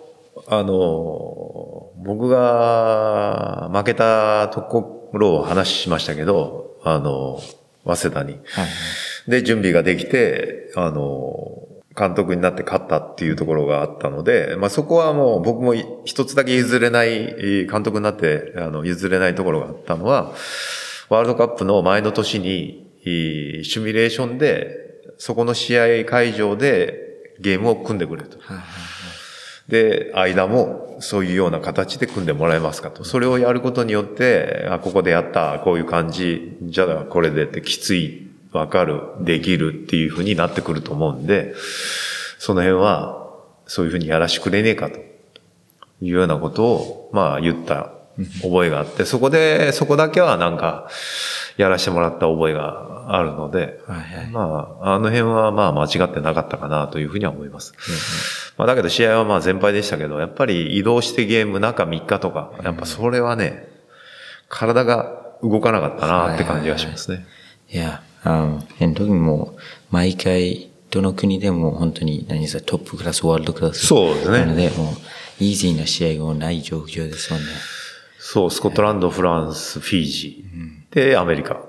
[0.47, 7.41] あの、僕が負けたところを話しましたけど、あの、
[7.85, 8.33] 早稲田に。
[8.33, 15.75] はい、で、準備ができて、あの、監督になって勝ったっていうところがあったので、まあそこはもう僕も
[16.05, 20.33] 一つだけ譲れない、監督になってあの譲れないところがあったのは、
[21.09, 24.77] ワールドカップの前の年に、シミュレーションで、
[25.19, 26.99] そこの試合会場で
[27.39, 28.39] ゲームを組んでくれと。
[29.69, 33.05] で、間もそういうような形で組んでもらえますかと。
[33.05, 41.55] それをやることによって、あ、ここでやった、こういう感じ、じゃあこれでってきついわかる、できるっていうふうになってくると思うんで、
[42.39, 43.23] その辺は、
[43.67, 45.03] そういうふうにやらしてくれねえかとい
[46.03, 47.93] うようなことを、まあ言った
[48.43, 50.89] 覚えがあって、そこで、そこだけはなんか、
[51.57, 57.73] やらしてもらった覚えがあるので、はいはい、まあ、あの辺はまあ間違ってなかったかなというふうには思います。
[57.77, 58.01] うんうん、
[58.59, 63.69] まあだけど試合はまあ全敗でしたけど、やっぱり移動してゲーム中3日とか、やっぱそれはね、
[64.49, 67.27] 体が動かなかったなって感じがしますね。
[67.71, 69.57] いや、あの時も
[69.91, 74.39] 毎回どの国でも本当に何さトップクラスワールドクラスそうですね。
[74.41, 74.95] なのでもう
[75.41, 77.49] イージーな試合がない状況ですもんね。
[78.19, 81.61] そうスコットランド、フランスフィジー、でアメリカ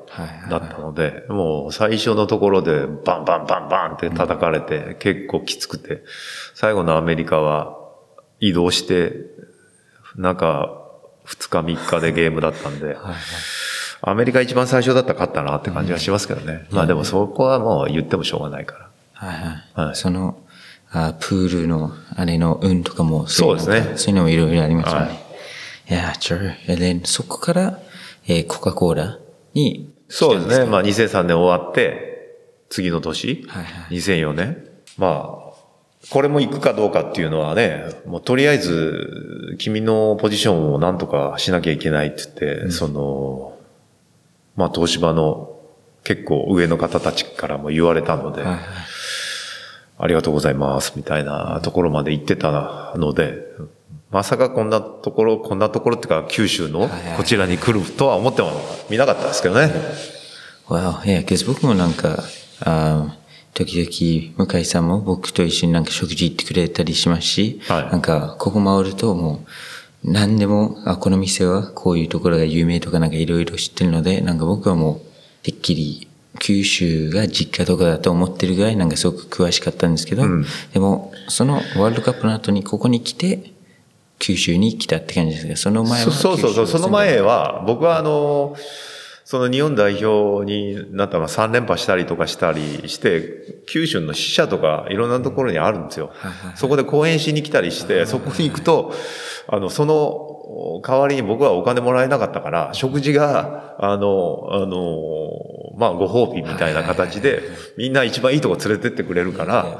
[0.50, 6.04] だったので、もう最初のところでバンバンバンバンって叩かれて、結構きつくて
[6.54, 7.78] 最後のアメリカは
[8.40, 9.14] 移動して
[10.16, 10.82] なんか
[11.26, 13.16] 2日3日でゲームだったんで、はいはい
[14.08, 16.68] アメリカ一番最初だったら勝ったなって感じはしますけどね。
[16.70, 18.90] まあでもそこはもう言ってもしょうがないから。
[19.14, 19.88] はいはい。
[19.88, 20.38] はい、その
[20.92, 23.94] あ、プールのあれの運とかもそうですね。
[23.96, 25.06] そういうのもいろいろありますよね。
[25.08, 25.16] はい、
[25.90, 26.78] いや、sure.
[26.78, 27.80] で、そこから、
[28.28, 29.20] えー、コカ・コーラ
[29.54, 30.66] にそうですね。
[30.66, 32.16] まあ2003年終わって、
[32.70, 34.68] 次の年、はいはい、2004年。
[34.98, 35.56] まあ、
[36.10, 43.58] これも行くかどうかっていうのはね、もうとりあえず、君のポジションをなんとかしなきゃいけないって言って、うん、その、
[44.56, 45.60] まあ東芝の
[46.04, 48.62] 結構上の方たちからも言われたので、はいはい、
[49.98, 53.40] ありがとうございますみたいなところまで行ってたので、
[54.12, 58.52] まさかこんなところ、こんなところっていうか九州のこちらに来るとは思っても
[58.90, 59.72] 見なかったですけどね。
[60.68, 62.24] Well, yeah, because 僕もなんか、
[62.62, 63.18] あ
[63.54, 69.50] 時々向井さんも僕と一緒になんか食事行ってくれたりしますし、はい、なんかここ回るともう
[70.08, 75.02] 何でも、あ、この店はこういうところが有名とかなんかいろいろ知ってるので、なんか僕はもう、
[75.44, 76.08] てっきり
[76.40, 83.52] 九州が実家とかだと思ってるぐらいなんかすごく詳しかったんですけど、うん、でも、そのワールドカップの後にここに来て、
[84.20, 88.56] 九州に来たって感じですけど、その前はそうそうそう、その前は、僕はあの、
[89.26, 96.12] その日本代表になったら3連覇したりとかしたりして、九州の支社とかいろんなところにあるんですよ。
[96.56, 98.94] そこで講演しに来たりして、そこに行くと、
[99.48, 105.32] あの、その代わりに僕はお金もらえなかったから、食事が、あの、あの、
[105.76, 107.42] まあ、ご褒美みたいな形で、
[107.78, 109.80] みんな一番いいとこ連れてってくれるから、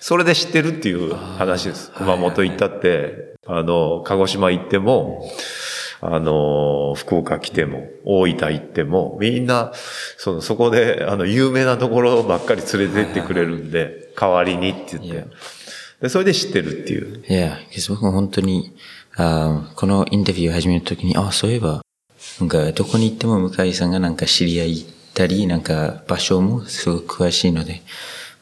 [0.00, 1.90] それで知ってるっていう話です。
[1.92, 5.30] 熊本行ったって、あの、鹿児島行っても、
[6.00, 9.72] あの、福岡来ても、大分行っても、みんな、
[10.18, 15.28] その、そこで、あの、有名なところばっかり連れてってくれるんで、代わりにって言って。
[16.02, 17.24] で、それで知ってるっていう。
[17.26, 18.76] いや、僕も本当に、
[19.16, 21.82] あこのインタビューを始めるときに、あ、そういえば、
[22.40, 27.82] なんか、どこに行っても向井さんがなんか知り合いたり、なんか、場所もすごく詳しいので、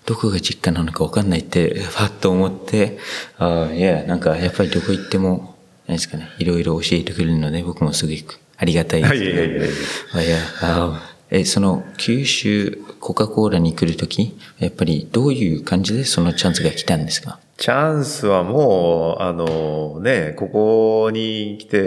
[0.07, 2.99] どこが実家なのかわかんないって、ファッと思って、
[3.39, 5.55] あいや、なんか、やっぱりどこ行っても、
[5.87, 9.15] 何ですかね、いろいろ教えてくれるので、僕もすごくありがたいです。
[9.15, 9.65] いやいやいやいや。
[10.15, 17.39] あいやあえ、その、九州コカ・コーラに来るとき、やっぱりどういう感じでそのチャンスが来たんですか？
[17.57, 21.79] チャンスはもう、あのね、ここに来て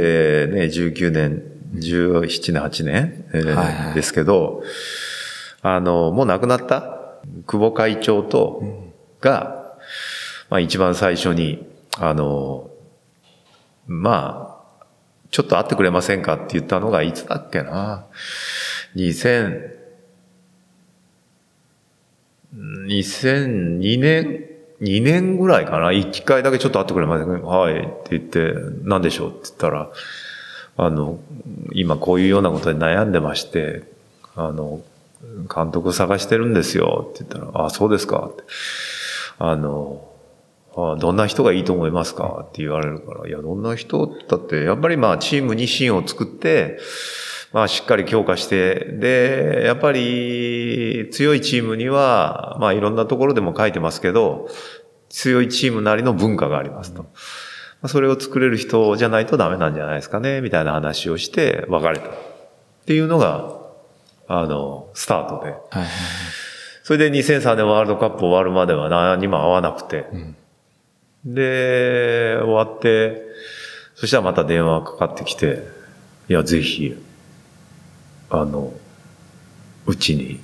[0.48, 1.44] ね、19年、
[1.76, 4.64] 17年、8年、えーはいはいですけど、
[5.62, 6.97] あの、もう亡くなった？
[7.46, 8.64] 久保会長と、
[9.22, 9.78] が、
[10.50, 11.68] まあ一番最初に、
[12.00, 12.70] あの、
[13.88, 14.86] まあ、
[15.32, 18.06] ちょっと会ってくれませんかって言ったのがいつだっけな
[18.96, 19.76] ？2000、
[22.88, 24.46] 2002年、
[24.82, 27.48] 2年ぐらいかな？1回だけちょっと会ってくれませんか？
[27.48, 27.80] はい。
[27.80, 28.54] って言って、
[28.84, 29.90] 何でしょうって言ったら、
[30.78, 31.20] あの、
[31.74, 33.84] 今こういうようなことで悩んでまして、
[34.36, 34.82] あの、
[35.54, 38.44] 監督探してるんですよって言ったら、あ、そうですかって。
[39.40, 40.10] あの、
[40.76, 42.46] あどんな人がいいと思いますか？
[42.50, 44.08] って言われるから、いや、どんな人？
[44.28, 46.78] だって、やっぱりまあチームに芯を作って、
[47.52, 54.50] まあしっかり強化して、で、やっぱり強いチームには、まあいろんなところでも書いてますけど、
[55.10, 57.04] 強いチームなりの文化がありますと。
[57.04, 57.10] ま
[57.84, 62.06] あそれを作れる人じゃないとダメなんじゃないですかね、みたいな話をして別れた。
[62.08, 62.10] っ
[62.86, 63.67] ていうのが、
[64.28, 65.52] あの、スタートで。
[65.52, 65.88] はいはい
[66.88, 70.06] それで2003年ワールドカップ終わるまでは何にも合わなくて。
[71.26, 73.24] で、終わって、
[73.96, 75.68] そしたらまた電話がかかってきて、
[76.30, 76.96] いや、ぜひ、
[78.30, 78.72] あの、
[79.86, 80.40] うちに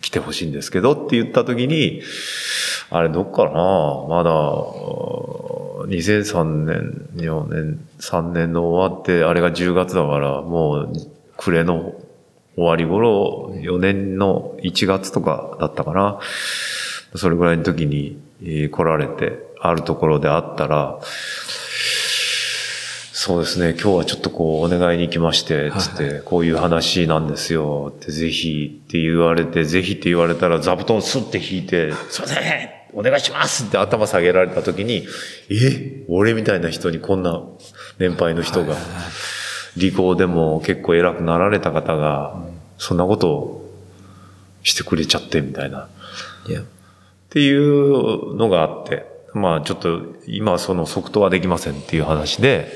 [0.00, 2.02] 来てほしいんですけどって言った時に、
[2.90, 3.58] あれどっからな
[4.08, 4.30] まだ、
[5.88, 10.92] 2003年、4年、3年の終わって、あれが10月だから、もう、
[11.36, 11.94] 暮れの
[12.56, 16.20] 終わり頃、4年の1月とかだったかな。
[17.14, 21.00] それぐらいの時に、えー来られて、あるところで会ったら、
[23.12, 35.06] そうですね、今日はちょっとこう、お願いに行きまして、つって、こういう話なんですよ、って、ぜひって言われて、ぜひって言われたら、座布団スッて引いて、すいませんお願いしますって頭下げられた時に、
[35.50, 37.42] え俺みたいな人にこんな
[37.98, 38.74] 年配の人が、
[39.76, 42.42] 理工でも結構偉くなられた方が、
[42.78, 43.70] そんなことを
[44.62, 45.88] してくれちゃって、みたいな。
[45.88, 45.88] っ
[47.30, 52.68] ていうのがあって、まあちょっと今はその即答はできませんっていう話で、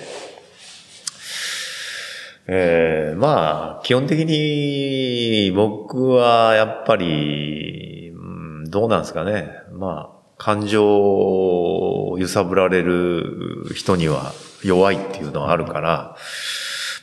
[2.46, 9.50] えー、まあ基本的に僕はやっぱり、うんどうなんですかね。
[9.72, 14.32] まあ感情を揺さぶられる人には
[14.62, 16.16] 弱いっていうのはあるから、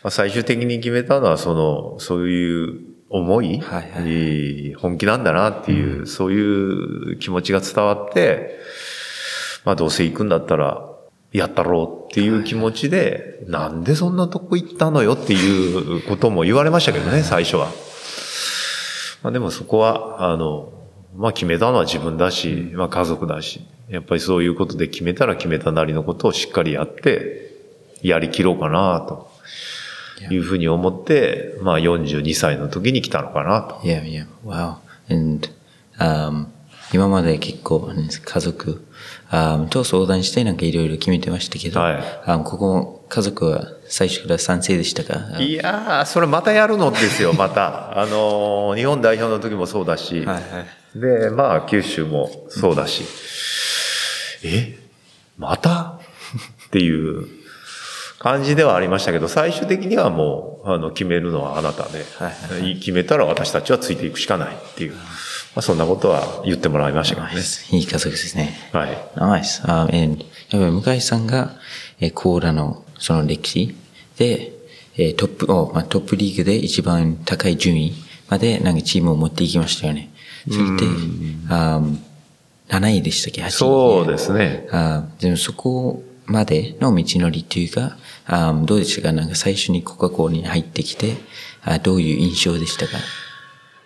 [0.03, 4.69] まあ、最終的に決めたのはその、そういう思い、はいはいい。
[4.69, 8.59] い本気なんだなっていう、そういう気持ちが伝わって、
[9.63, 10.87] まあどうせ行くんだったら、
[11.31, 17.67] やったろうっていう気持ちで、なんでそんなとこ行ったのよっていうことも言われましたけどね、最初は。
[19.21, 20.73] まあでもそこは、あの、
[21.15, 27.51] まあ決めたのは自分だし、まあ家族だし、やっぱりそういうことで決めたら決めたなりのことをしっかりやって、
[28.01, 29.29] やりきろうかなと
[30.29, 33.75] いうふうに思って、まあ42歳の時に来たのかなと。
[33.87, 34.25] Yeah, yeah.
[34.45, 34.75] Wow.
[35.09, 35.49] And,
[35.99, 36.47] um,
[36.93, 38.85] 今まで結構あれです家族、
[39.31, 45.39] um, と相談してなんかいろいろ決めてましたけど、はい um, ここ家族は最初から賛成でしたか？
[45.41, 47.97] いやー、それまたやるのですよ、 また。
[47.99, 50.39] あのー日本代表の時もそうだし、はいは
[50.95, 50.99] い。
[50.99, 53.03] で、まあ、九州もそうだし、
[54.43, 54.77] え？
[55.37, 55.99] また？
[56.67, 57.27] っていう
[58.21, 62.29] 感じではありましたけど、最終的にはもう、あの、決めるのはあなたで、は
[62.63, 64.99] い決めたら私たちはついていくしかないっていう、ま
[65.55, 67.33] あ、そんなことは言ってもらいましたけどね。
[67.71, 68.55] いい家族ですね。
[68.73, 68.95] はい。
[69.15, 69.63] Nice.
[69.63, 71.55] Um, and やっぱり向井さんが、
[71.99, 73.75] えーコーラのその歴史
[74.17, 74.53] で、
[74.97, 77.95] えートップ、おまあ、トップリーグで一番高い順位
[78.29, 80.13] までなんかチームを持っていきましたよね。
[80.47, 80.85] それで、
[81.49, 81.97] あー
[82.69, 83.51] 7位でしたっけ ?8 位。
[83.51, 84.67] そうですね。
[84.69, 87.97] あーでもそこまでの道のりというか、
[88.27, 91.17] あーどうでしたかなんか最初にコカ・コーラに入ってきて、
[91.63, 92.97] あーどういう印象でしたか？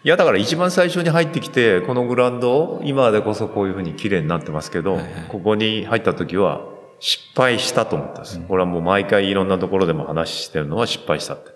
[0.04, 6.62] いや、だから一番最初に入ってきて、このグラウンド、今でこそこういうふうに綺麗になってますけど、ここに入った時は
[7.00, 8.40] 失敗したと思ったんです。
[8.40, 11.52] これはもう毎回いろんなところでも話してるのは失敗したって。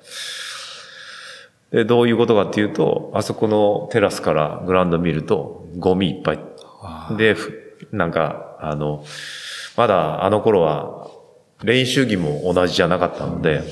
[1.71, 6.39] で、どういうことかっていうと、あそこのテラスからグラウンド見ると、ゴミいっぱい。
[7.17, 9.05] で、ふなんか、あの、
[9.77, 10.98] まだあの頃は
[11.63, 13.63] 練習着も同じじゃなかったので、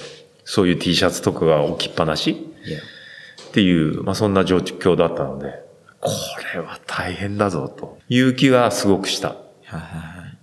[0.44, 2.32] そういう T シャツとかが置きっぱなし？
[3.50, 5.54] っていう、まあそんな状況だったので、
[6.00, 6.12] こ
[6.54, 9.36] れは大変だぞという気がすごくした。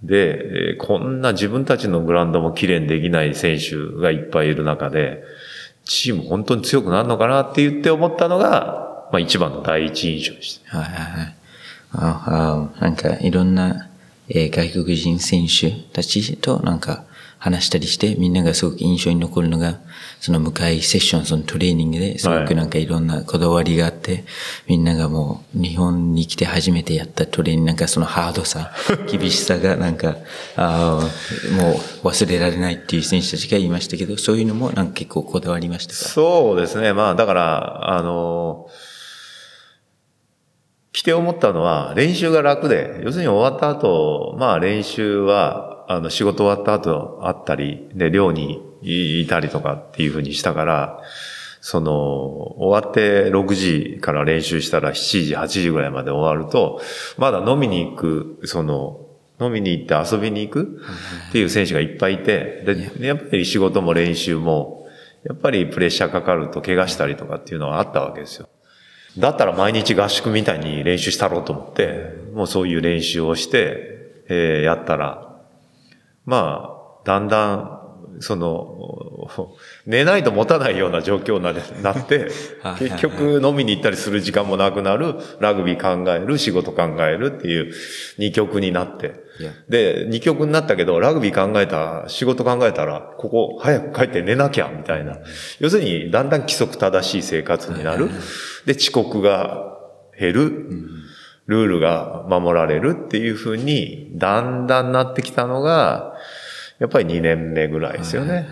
[0.02, 5.22] で、えーこんな自分たちのグラウンドも綺麗にできない選手がいっぱいいる中で、
[5.84, 10.78] チーム本当に強くなるのかなって言って思ったのが、まあ一番の第一印象でした。
[10.78, 11.34] はいはいはい。
[11.92, 13.88] ああなんかいろんな、
[14.28, 17.04] えー、外国人選手たちとなんか
[17.44, 19.78] 話したりして、みんながすごく印象に残るのが、
[20.18, 24.24] その向かいセッション、そのトレーニングですごくなんかいろんなこだわりがあって、はい、
[24.68, 28.72] みんながもう日本に来て初めてやったトレーニング、なんかそのハードさ、
[29.12, 30.16] 厳しさがなんか、
[30.56, 31.06] あ
[31.58, 31.72] も
[32.02, 35.98] う忘れられないっていう選手たちが言いましたけど、そういうのもなんか結構こだわりましたか？
[35.98, 36.94] そうですね。
[36.94, 38.68] まあだから、あの
[40.94, 51.02] 来て思ったのは練習が楽で、要するに終わった後、まあ練習はあの、仕事終わった後あったり、で、寮にいたりとかっていうふうにしたから、
[51.60, 51.92] その、
[52.58, 56.80] 終わって6時から練習したら7時、8時ぐらいまで終わると、
[57.18, 59.00] まだ飲みに行く、その、
[59.40, 60.80] 飲みに行って遊びに行く
[61.28, 62.62] っていう選手がいっぱいいて、
[62.98, 64.88] で、やっぱり仕事も練習も、
[65.24, 68.48] やっぱりプレッシャーかかると怪我したりとかっていうのがあったわけですよ。
[69.18, 73.94] だったら毎日合宿みたいに練習したろうと思って、もうそういう練習をして、
[74.28, 75.40] えー、やったら、
[76.24, 77.80] まあ、だんだん、
[78.20, 79.28] その、
[79.86, 82.28] 寝ないと持たないような状況になって、
[82.78, 87.72] 結局飲みに行ったりする時間もなくなる、ラグビー考える、仕事考えるっていう
[88.18, 89.23] 二曲になって。
[89.68, 95.18] で、二曲になったけど、ラグビー考えた、仕事考えたら、ここ早く帰って寝なきゃ、みたいな。
[95.58, 98.08] 要するに、だんだん規則正しい生活になる。
[98.66, 99.76] で、遅刻が
[100.18, 100.52] 減る。
[101.46, 106.14] ルールが守られるっていうふうに、だんだんなってきたのが、
[106.78, 108.48] やっぱり2年目ぐらいですよね。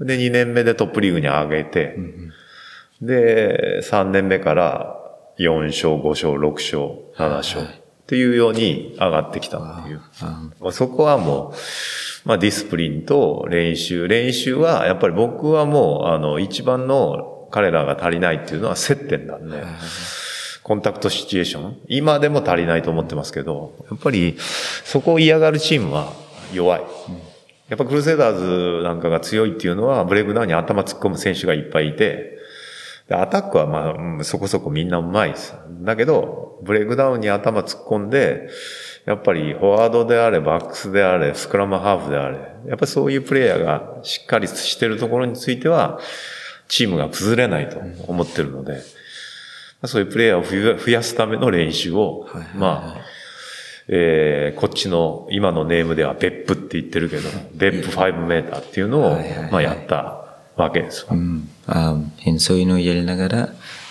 [0.00, 1.96] で、2年目でトップリーグに上げて、
[3.00, 4.96] で、3年目から
[5.38, 7.79] 4勝、5勝、6勝、7勝
[8.10, 10.00] っていうように上がってきたっていう。
[10.58, 11.54] まあ、そこはも
[12.24, 14.08] う、まあディスプリンと練習。
[14.08, 19.62] 練習はやっぱり僕はもう、あの、一番の彼らが足りないっていうのは接点なんで、
[20.64, 24.36] コンタクトシチュエーション、今でも足りないと思ってますけど、やっぱり
[24.84, 26.12] そこを嫌がるチームは
[26.52, 26.82] 弱い。
[27.68, 32.39] やっぱクルセイダーズなんかが強いっていうのは、ブレイクダウンに頭突っ込む選手がいっぱいいて、
[33.10, 35.54] アタックはまあ、そこそこみんなうまいです。
[35.82, 38.48] だけど、ブレイクダウンに頭突っ込んで、
[39.06, 45.98] やっぱりフォワードであれ、バックスであれ、スクラムハーフであれ、やっぱりそういうプレイヤーがしっかりしてるところについては、
[46.68, 48.80] チームが崩れないと思ってるので、
[49.86, 53.00] そういうプレイヤーを増やすための練習を、はいはいはい、まあ、
[53.88, 59.18] えー、こっちの今のネームでは別府って言ってるけど、別府5メーターっていうのを、
[59.50, 60.29] まあやった
[60.64, 61.06] わけです。
[61.10, 61.48] うん。
[61.66, 61.96] あ
[62.38, 63.48] そういうのをやりながら、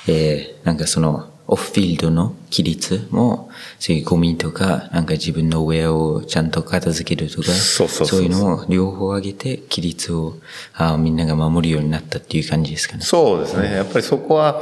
[0.08, 3.50] えー、なんかその、オフフィールドの規律も、
[3.80, 7.86] そういうゴミとか、なんか自分のウェアをちゃんと片付けるとか、そ
[8.20, 10.36] ういうのを両方上げて、規律を
[10.76, 13.02] あみんなが守るようになったっていう感じですかね。
[13.02, 13.74] そうですね。
[13.74, 14.62] やっぱりそこは、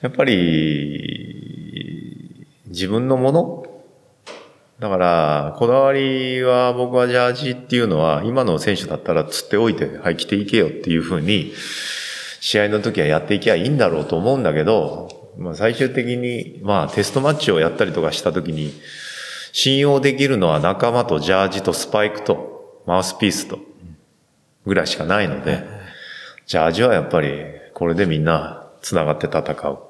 [0.00, 1.58] やっぱり、
[2.66, 3.66] 自分のもの
[4.78, 11.52] だから、こだわりは僕はジャージっていうのは、今の選手だったら釣っておいて、はい、着ていけよっていうふうに、
[12.40, 18.72] 試合の時はやっていけばいいんだろうと思うんだけど、まあ最終的に、まあテストマッチをやったりとかした時に、
[19.52, 23.58] 信用できるのは仲間とジャージとスパイクとマウスピースと
[24.64, 25.64] ぐらいしかないので、
[26.46, 29.87] ジャージはやっぱりこれでみんな繋がって戦う。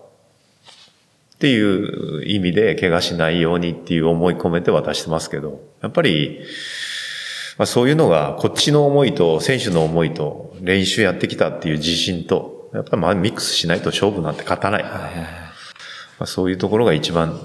[1.39, 6.41] っていう意味で怪我しないようにっていう思い込めて渡してますけど、やっぱり、
[7.59, 14.83] まあ、そういうのがこっちの思いと選手の思いと練習やってきたっていう自信と、やっぱりまあミックスしないと勝負なんて勝たない。
[14.83, 14.91] ま
[16.19, 17.41] あ、そういうところが一番、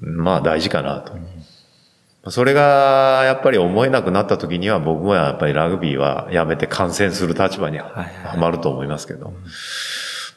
[0.00, 1.12] まあ大事かなと。
[1.12, 8.08] うん、それがやっぱり思えなくなった時には僕もやっぱりラグビーはやめて観戦する立場には
[8.38, 9.34] まると思いますけど、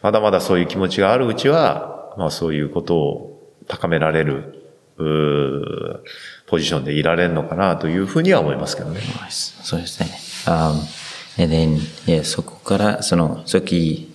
[0.01, 4.61] まだまだそういう気持ちがあるうちは、まあそういうことを高められる、
[6.47, 9.01] ポジションでいられるのかなというふうには思いますけどね。
[9.29, 10.09] そうですね。
[10.45, 14.13] Um, and then, yeah, そこから、その、さっき、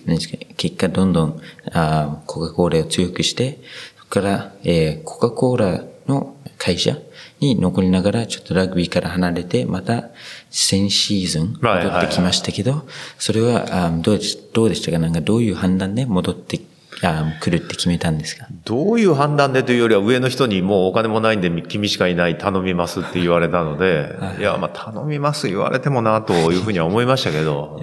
[0.57, 1.41] 結果どんどん、
[1.71, 3.59] あコカ・コーラを強くして、
[3.97, 6.97] そこから、えー、コカ・コーラの会社
[7.39, 10.09] に残りながら、ちょっとラグビーから離れて、また、
[10.49, 12.87] 先シーズン戻ってきましたけど、
[13.19, 14.97] それは、あどうでどうでしたか？
[14.97, 16.59] なんかどういう判断で戻って
[17.03, 18.47] あ来るって決めたんですか？
[18.65, 27.81] どういう判断でというよりは上の人にもうお金もないんで君しかいない頼みますって言われたので、いや、まあ頼みます言われてもなというふうには思いましたけど、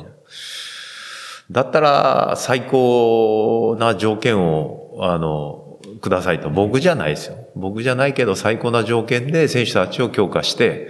[1.50, 5.64] だったら最高な条件を、あの、
[6.00, 6.50] くださいと。
[6.50, 7.36] 僕じゃないですよ。
[7.56, 10.88] 僕じゃないけど最高な条件で選手たちを強化して、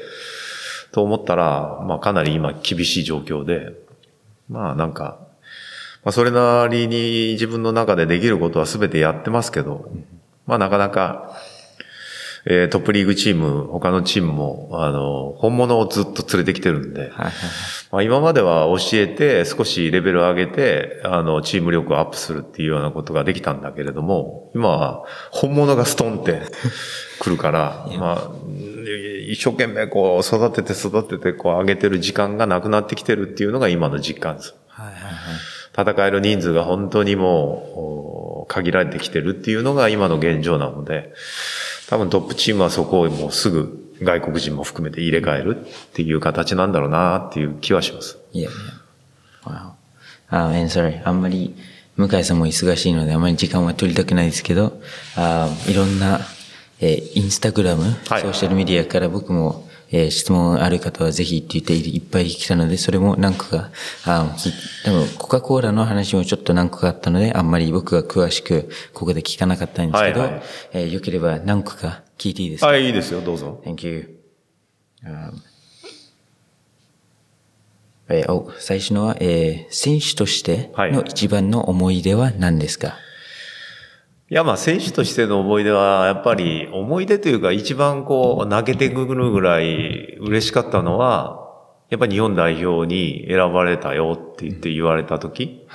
[0.93, 3.73] と思ったら、まあかなり今厳しい状況で、
[4.51, 5.21] まあなんか、
[6.05, 9.91] まあそれなりに自分の中でできることは全てやってますけど、
[10.47, 11.37] まあなかなか、
[12.47, 17.33] えートップリーグチーム、他のチームも、あの、本物をずっと連れてきてるんで、はいはい
[17.91, 26.41] まあ、今までは教えて少しレベルを上げて、あの、チーム力をアップするっていうようなことができたんだけれども、今は本物がストンって
[27.21, 28.31] 来るから、まあ、
[29.29, 34.55] 一生懸命こう育てて育ててこう上げてる時間がなくなってきてるっていうのが今の実感です。
[34.69, 35.13] はいはいはい。
[35.79, 41.13] 戦える人数が本当にもうお限られてきてるっていうのが今の現状なので、
[41.89, 48.19] 多分トップチームはそこをもうすぐ外国人も含めて入れ替えるっていう形なんだろうなっていう気はします。
[48.33, 48.51] Yeah, yeah.
[49.45, 49.73] Wow.
[50.31, 51.55] Um, and sorry, あんまり、
[51.97, 54.81] 向井さんも忙しいので、あまり時間は取りたくないですけど、
[55.17, 56.21] あいろんな、
[56.81, 63.71] えーインスタグラム、はいソーシャルメディアから僕も、えー質問ある方はぜひって言っていっぱい来たので、それも何個か、
[64.05, 64.53] あき
[64.85, 70.43] でも、コカ・コーラの話もちょっと何個かあったので、あんまり僕が詳しくここで聞かなかったんですけど、はいはい。
[70.75, 72.67] えーよければ何個か聞いていいですか？
[72.69, 73.63] はい、いいですよ、どうぞ。
[73.65, 74.19] Thank you.
[75.05, 75.33] Um,
[78.11, 82.93] えーお最初のは、えー選手としての一番の思い出は何ですか、い
[84.35, 91.49] や、まあ、選手としての思い出は、やっぱり、思い出というか、一番こう、泣けてくるぐらい嬉しかったのは、
[91.89, 95.67] やっぱり日本代表に選ばれたよって言って言われた時。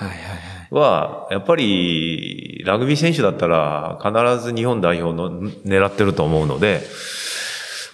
[0.69, 6.81] は、やっぱり、ラグビー選手だったら、必ず日本代表の狙ってると思うので、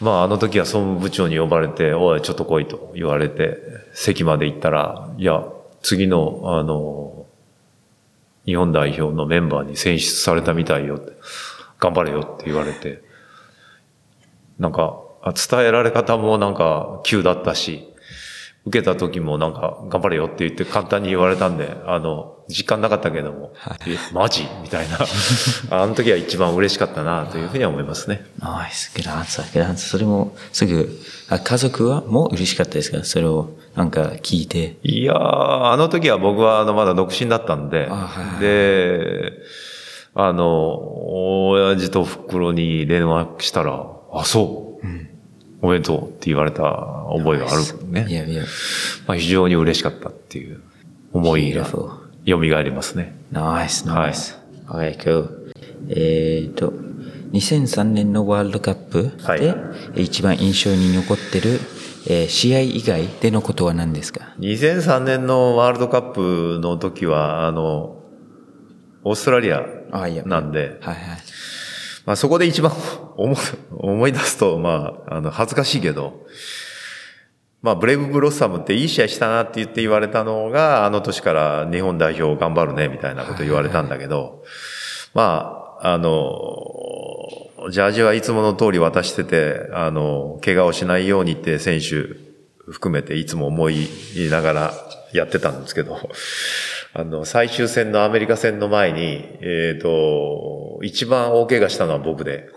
[0.02, 3.58] まあ、あの時は総務部長に呼ばれて、おい、ちょっと来いと言われて、
[3.94, 5.46] 席まで行ったら、いや、
[5.82, 7.19] 次の、あの、
[8.50, 11.12] 日本代表のメンバーに選出されたみたいよって、
[11.78, 13.04] 頑張れよって言われて、
[14.58, 17.89] なんか、伝えられ方もなんか急だったし、
[18.66, 23.54] 受けた時もなんか頑張れよって言って簡単に言われたんで、あの、実感なかったけども、
[23.88, 24.44] え、マジ？
[24.62, 24.98] みたいな。
[25.72, 28.26] あの時は一番嬉しかったなというふうには思いますね。
[28.40, 29.90] ナイス、グランサー、グランサー。
[29.92, 30.90] それもすぐ、
[31.30, 33.04] あ家族はもう嬉しかったですか？
[33.04, 34.78] それをなんか聞いて。
[34.84, 35.18] いやー、
[35.72, 37.90] あの時は僕はあのまだ独身だったんで
[38.40, 39.32] で、
[40.16, 44.69] あの、親父と袋に連絡したら、あ、そう、
[45.62, 48.06] おめでとうって言われた覚えがあるね。
[48.08, 48.44] いやいや、
[49.08, 50.62] まあ、非常に嬉しかったっていう
[51.12, 51.74] 思いが蘇
[52.26, 53.16] りますね。
[53.32, 54.40] ナイス、ナイス。
[54.68, 55.30] はい、今日。
[55.90, 56.74] えーと、
[57.32, 61.60] 2003年のワールドカップはいで一番印象に残ってる、
[62.08, 68.04] えー試合以外でのことは何ですか？2003年のワールドカップの時は、あの、
[69.04, 69.64] オーストラリア
[70.26, 71.18] なんで、はいはい。
[72.06, 72.72] まあそこで一番
[73.18, 73.36] 思
[73.72, 76.26] 思い出すと、まあ、あの、恥ずかしいけど、
[77.62, 84.44] まあ、ブレイブブロッサムっていい試合したなって言って言われたのが、あの年から日本代表頑張るね、みたいなこと言われたんだけど、
[85.14, 86.16] まあ、あの、
[87.70, 92.16] ジャージはいつもの通り渡してて、あの、怪我をしないようにって選手
[92.72, 93.88] 含めていつも思い
[94.32, 94.74] ながら
[95.14, 96.00] やってたんですけど、
[96.94, 99.90] あの、最終戦のアメリカ戦の前に、えっ、と、
[100.84, 102.50] 一番大怪我したのは僕で、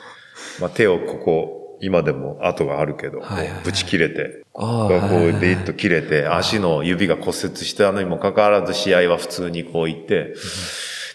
[0.60, 3.60] まあ、手をここ、今でも跡があるけど、こはいはいはい。
[3.62, 4.98] うぶち切れて、こう
[5.40, 10.34] ビッと切れて、足の指が骨折したのにもかかわらず試合は普通にこう行って、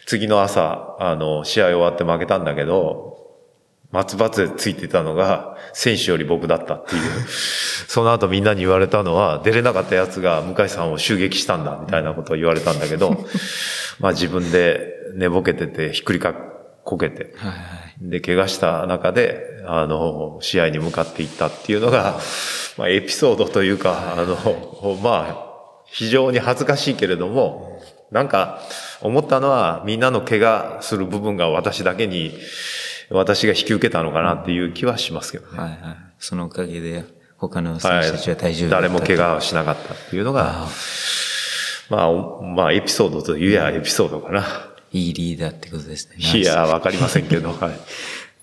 [0.05, 3.17] 次の朝、あの、試合終わって負けたんだけど、
[3.91, 7.01] 松葉杖ついてたのが、選手より僕だったっていう。
[7.87, 13.25] その後みんなに言われたのは、出れなかった奴が向井さんを襲撃したんだ、みたいなことを言われたんだけど、
[13.99, 16.33] まあ自分で寝ぼけてて、ひっくりか
[16.83, 17.55] こけて、はいは
[18.01, 18.09] い。
[18.09, 22.19] で、怪我した中で、あの、試合に向かっていったっていうのが、
[22.77, 25.47] まあ、エピソードというか、あの、まあ、
[25.85, 27.81] 非常に恥ずかしいけれども、
[28.11, 28.61] なんか、
[29.01, 32.37] 思ったのは、みんなの怪我する部分が私だけに、
[33.09, 35.57] 私が引き受けたのかなっていう気はしますけどね。
[35.57, 35.79] はいはい。
[36.19, 37.05] そのおかげで、
[37.37, 38.67] 他の選は手たちは大丈い。
[38.69, 40.67] 夫だった誰も怪我をしなかったっていうのが、あ
[41.89, 44.43] まあ、おまあ、エピソードといえばエピソードかな。
[44.93, 46.39] いいリーダーってことですね。
[46.39, 47.79] いや、わかりませんけど、 はい。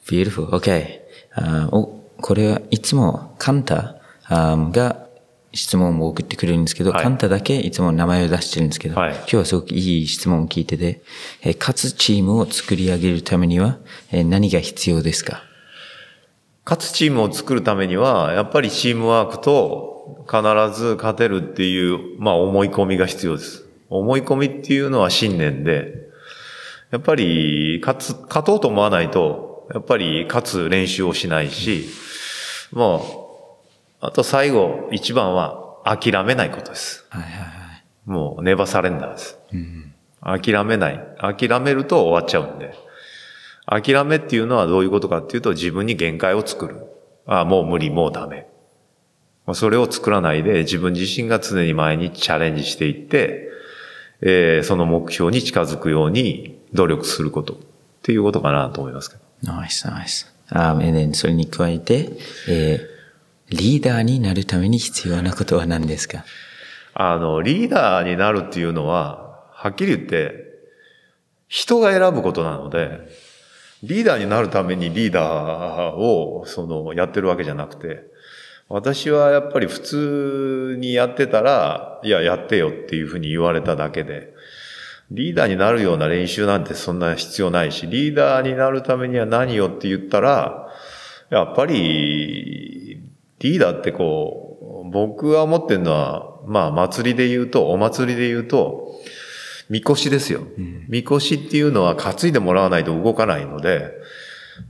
[0.06, 0.48] Beautiful.
[0.50, 1.00] Okay.
[1.34, 3.96] あーお、これはいつもカンタ
[4.30, 5.06] が
[5.52, 11.00] 質問を送ってくれるんですけど、はいカンタだけいつも名前を出してるんですけど、はい今日はすごくいい質問を聞いてて、
[11.42, 13.78] えー勝つチームを作り上げるためには、
[14.12, 15.42] えー何が必要ですか？
[16.66, 23.64] 勝つチームを作るためには、やっぱりチームワークと必ず勝てるっていう、まあ思い込みが必要です。
[23.90, 26.03] 思い込みっていうのは信念で、
[26.94, 31.86] やっぱり勝つ、勝とうと思わないと、やっぱり勝つ練習をしないし、
[32.70, 37.04] もう、あと最後、一番は諦めないことです。
[37.08, 37.84] はいはいはい。
[38.06, 39.36] もうネバサレンダーです。
[40.20, 41.16] 諦めない。
[41.18, 42.72] 諦めると終わっちゃうんで。
[43.66, 46.76] 諦めっていうのはどういうことかっていうと自分に限界を作る。
[47.26, 48.46] ああ、もう無理、もうダメ。
[49.54, 53.50] それを作らないで自分自身が常に毎日チャレンジしていって、
[54.20, 57.56] えーその目標に近づくように努力することっ
[58.02, 59.52] ていうことかなと思いますけど。
[59.52, 60.34] ナイス、ナイス。
[60.50, 62.10] あ、and then それに加えて、
[62.48, 62.94] えー
[63.50, 66.24] リーダーになるために必要なことは何ですか？
[66.94, 70.46] あの、リーダーになるっていうのは、はっきり言って、
[71.46, 73.00] 人が選ぶことなので、
[73.82, 78.04] リーダーになるためにリーダーを、その、やってるわけじゃなくて、
[78.70, 84.33] 私はやっぱり普通にやってたら、いや、やってよっていうふうに言われただけで、
[85.14, 90.68] リーダーになるような練習なんてそんな必要ないし、リーダーになるためには何よって言ったら、
[91.30, 93.00] やっぱり、
[93.38, 98.92] リーダーってこう、僕が思ってるのは、まあ祭りで言うと、お祭りで言うと、
[99.70, 100.42] みこしですよ。
[100.88, 103.92] みこしっていうのは担いでもらわないと動かないので、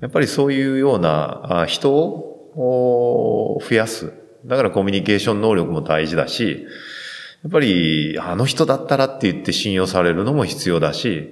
[0.00, 4.12] やっぱりそういうようなあ人をお増やす。
[4.44, 6.66] だからコミュニケーション能力も大事だし、
[7.44, 11.30] やっぱりあの人だったらって言って信用されるのも必要だし、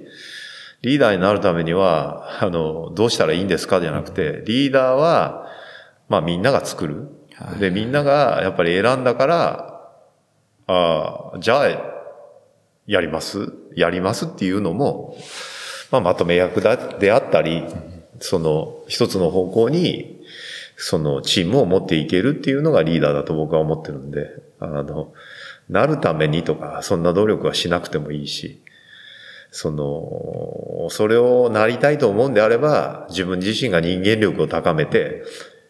[0.83, 5.47] リーダーになるためには、あの、どうしたらいいんですかじゃなくて、リーダーは、
[6.09, 7.07] まあみんなが作る。
[7.59, 9.81] で、みんながやっぱり選んだから、
[10.67, 11.67] ああ、じゃあ、
[12.85, 13.51] やります。
[13.75, 15.17] やりますっていうのも、
[15.89, 17.63] まあまとめ役だであったり、
[18.19, 20.21] その一つの方向に、
[20.75, 24.27] そのチームを持っていけるっていうのがリーダーだと僕は思ってるんで、
[24.59, 25.13] あの、
[25.69, 28.61] なるためにとか、そんな努力はしなくてもいいし、
[29.51, 35.23] その、それをなりたいと思うんであれば、自分自身が人間力を高めて、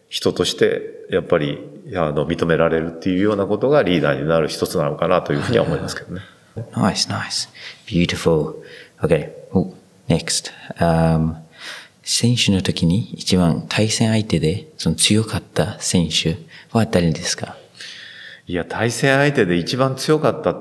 [0.08, 1.58] 人として、やっぱり、
[1.94, 6.22] あの、認められるっていうようなことがリーダーになる一つなのかなというふうには思いますけどね。
[6.72, 7.48] Nice, nice.
[7.86, 8.54] Beautiful.
[9.02, 9.30] Okay.
[9.52, 9.74] Oh,
[10.08, 10.52] next.
[10.78, 11.34] Um,
[12.04, 16.36] 選手の時に一番対戦相手でその強かった選手
[16.70, 17.56] は誰ですか？
[18.46, 20.56] いや、対戦相手で一番強かった、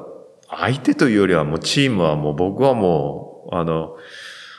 [0.50, 3.98] 相手というよりはもうチームはもう僕はもう、あの、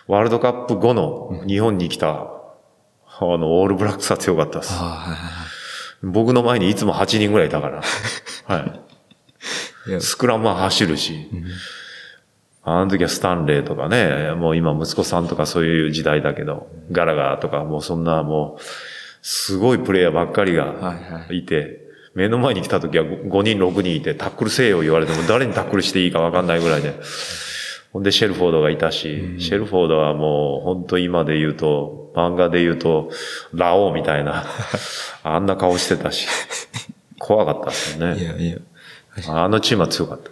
[0.07, 4.75] ワールドカップ後の日本に来た、あの、オールブラックスは強かったです。
[6.03, 7.83] 僕の前にいつも8人ぐらいいたから。
[8.47, 8.59] は
[9.89, 10.01] い。
[10.01, 11.31] スクラムは走るし。
[12.63, 18.63] あの時はスタンレーとかね、もう今息子さんとかそういう時代だけど、ガラガーとかもうそんなもう、
[19.23, 20.75] すごいプレイヤーばっかりが
[21.31, 21.84] いて、
[22.15, 26.95] 目の前に来た時は5人6人いてタックルせよ言われても誰にタックルしていいかわかんないぐらいで。
[27.93, 33.12] ほんでシェルフォードがいたし、シェルフォードはもう本当今で言うと、漫画で言うと、
[33.53, 34.45] ラオウみたいな、
[35.23, 36.27] あんな顔してたし、
[37.20, 38.20] 怖かったですよね。
[38.20, 38.59] いやいや。
[39.28, 40.31] あのチームは強かった。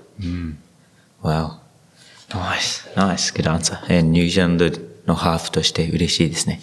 [1.22, 1.50] Wow.
[2.30, 3.32] Nice, nice.
[3.32, 3.78] Good answer.
[3.88, 4.68] えーニュージーランド
[5.06, 6.60] のハーフとして嬉しいですね。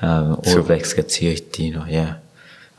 [0.00, 2.18] あオールブラックスが強いっていうのは、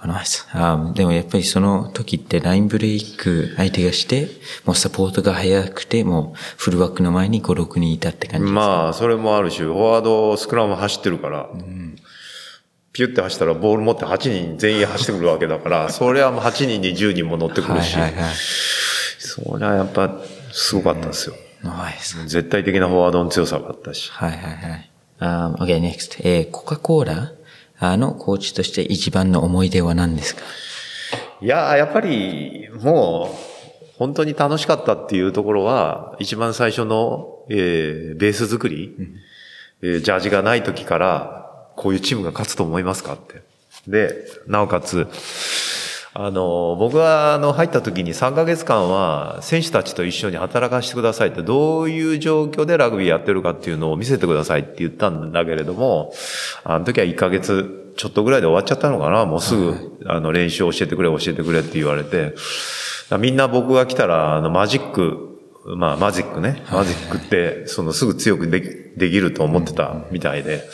[0.03, 0.13] yeah.
[0.13, 0.45] Nice.
[0.53, 4.27] あでもやっぱりその時ってラインブレイク相手がして、
[4.65, 8.53] もうサポートが早くて、もうフルバックの前に5、6人いたって感じです。
[8.53, 11.49] まあ、それもあるし、フォワード、スクラム走ってるから、
[12.93, 18.33] ピュって走ったらボール持って8人全員走ってくるわけだから、 それはもう8人に10人も乗ってくるし、はいはいはい。
[18.33, 20.17] それはやっぱ
[20.51, 21.35] すごかったですよ。
[21.63, 22.25] Nice.
[22.25, 24.09] 絶対的なフォワードの強さがあったし。
[24.11, 24.91] はいはいはい。
[25.21, 26.19] Um, okay, next.
[26.23, 27.13] えー、コカ・コーラ？
[27.13, 27.31] あ
[27.97, 30.41] のコーチとして一番の思い出は何ですか？
[31.41, 38.95] いやー、やっぱり、もう、本当に楽しかったっていうところは、一番最初の、えー、ベース作り、
[39.81, 43.41] えージャージがない時から、こういうチームが勝つと思いますかって。
[43.87, 44.13] で、
[44.45, 45.07] なおかつ、
[46.13, 56.13] あの、僕は、あの、入った時に3ヶ月間は、選手たちと一緒に働かせてくださいって、どういう状況でラグビーやってるかっていうのを見せてくださいって言ったんだけれども、
[56.65, 59.25] あの時は1ヶ月ちょっとぐらいで終わっちゃったのかな。
[59.25, 62.35] もうすぐ、あの、練習教えてくれ、教えてくれって言われて、
[63.17, 65.39] みんな僕が来たら、あの、マジック、
[65.77, 66.61] まあ、マジックね。
[66.73, 68.67] マジックって、その、すぐ強くでき
[68.97, 70.67] できると思ってたみたいで、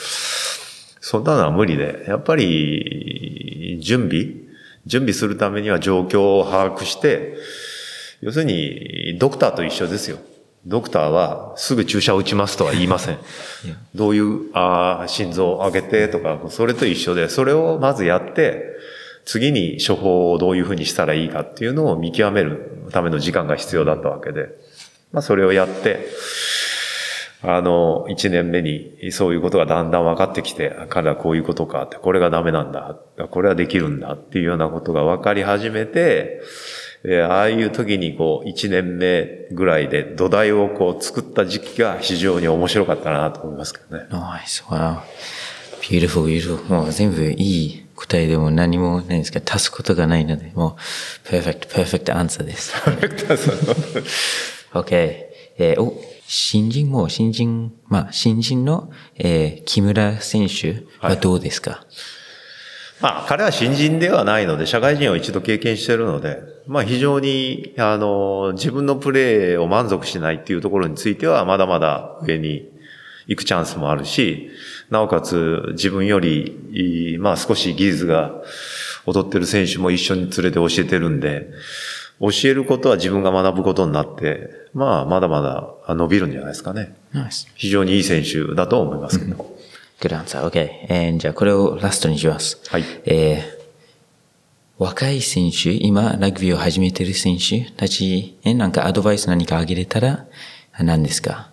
[1.00, 4.47] そんなのは無理で、やっぱり、準備
[4.88, 7.36] 準備するためには状況を把握して、
[8.22, 10.18] 要するに、ドクターと一緒ですよ。
[10.66, 13.18] ドクターはすぐ注射を打ちますとは言いません。
[13.94, 18.76] どういう、ああ、心臓を上げてとか、それと一緒で、それをまずやって、
[19.26, 24.50] 次に処方をどういうふうにしたらいいかっていうのを見極めるための時間が必要だったわけで、
[25.12, 26.08] まあそれをやって、
[27.44, 32.98] あの、一年目にそういうことがだんだん分かってきて、彼はこういうことかって、これがダメなんだ、
[33.30, 36.42] これはできるんだっていうようなことが分かり始めて、
[37.04, 44.06] で、ああいう時にこう、1年目ぐらいで土台をこう作った時期が非常に面白かったなと思いますけどね。
[44.10, 44.64] Nice.
[44.66, 45.02] Wow.
[45.82, 46.68] Beautiful, beautiful.
[46.68, 50.76] もう全部いい答えでも何もないんですけど、足すことがないので、も
[51.26, 52.74] う、perfect, perfect answer です。
[54.74, 54.92] OK。
[55.60, 55.94] えーお、
[56.30, 61.86] 新人も、新人、まあ、新人の、えー木村選手はどうですか、
[63.00, 72.70] まあ、彼は新人ではないので、社会人を一度経験しているので、まあ、非常に、あの、自分のプレーを満足しないっていうところについては、まだまだ上に
[73.28, 74.50] 行くチャンスもあるし、
[74.90, 78.34] なおかつ自分より、いまあ、少し技術が
[79.06, 81.48] 劣ってる選手も一緒に連れて教えてるんで、
[82.20, 86.96] 教えることは自分が学ぶことになって、まあ、まだまだ伸びるんじゃないですかね。
[87.14, 87.48] Nice.
[87.56, 89.56] 非常にいい選手だと思いますけど。
[90.00, 90.48] Good answer.
[90.50, 91.10] OK.
[91.10, 92.60] And じゃあこれをラストにします。
[92.70, 93.58] はいえー
[94.80, 100.28] 若い選手、今ラグビーを始めてる選手たちへなんかアドバイス何かあげれたら
[100.80, 101.50] 何ですか？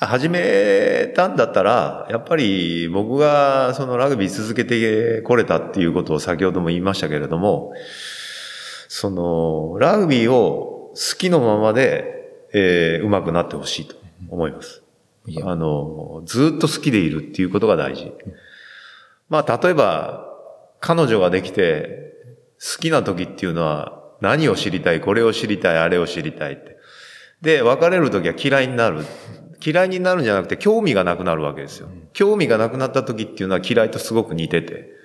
[0.00, 7.72] 始めたんだったら、やっぱり僕がそのラグビー続けてこれたっていうことを先ほども言いましたけれども、
[8.88, 13.94] そのラグビーを好きのままで、えー、上手くなってほしいと
[14.30, 14.82] 思います。
[15.44, 18.12] あの、ずっと好きでいるっていうことが大事。
[19.28, 20.26] まあ、例えば、
[20.80, 22.14] 彼女ができて、
[22.58, 26.78] 好きな時っていうのは、何を知りたい、これを知りたい、あれを知りたいって。
[27.42, 29.04] で、別れる時は嫌いになる。
[29.64, 31.88] 嫌いになるんじゃなくて、興味がなくなるわけですよ。
[32.14, 34.97] 興味がなくなった時っていうのは嫌いとすごく似てて。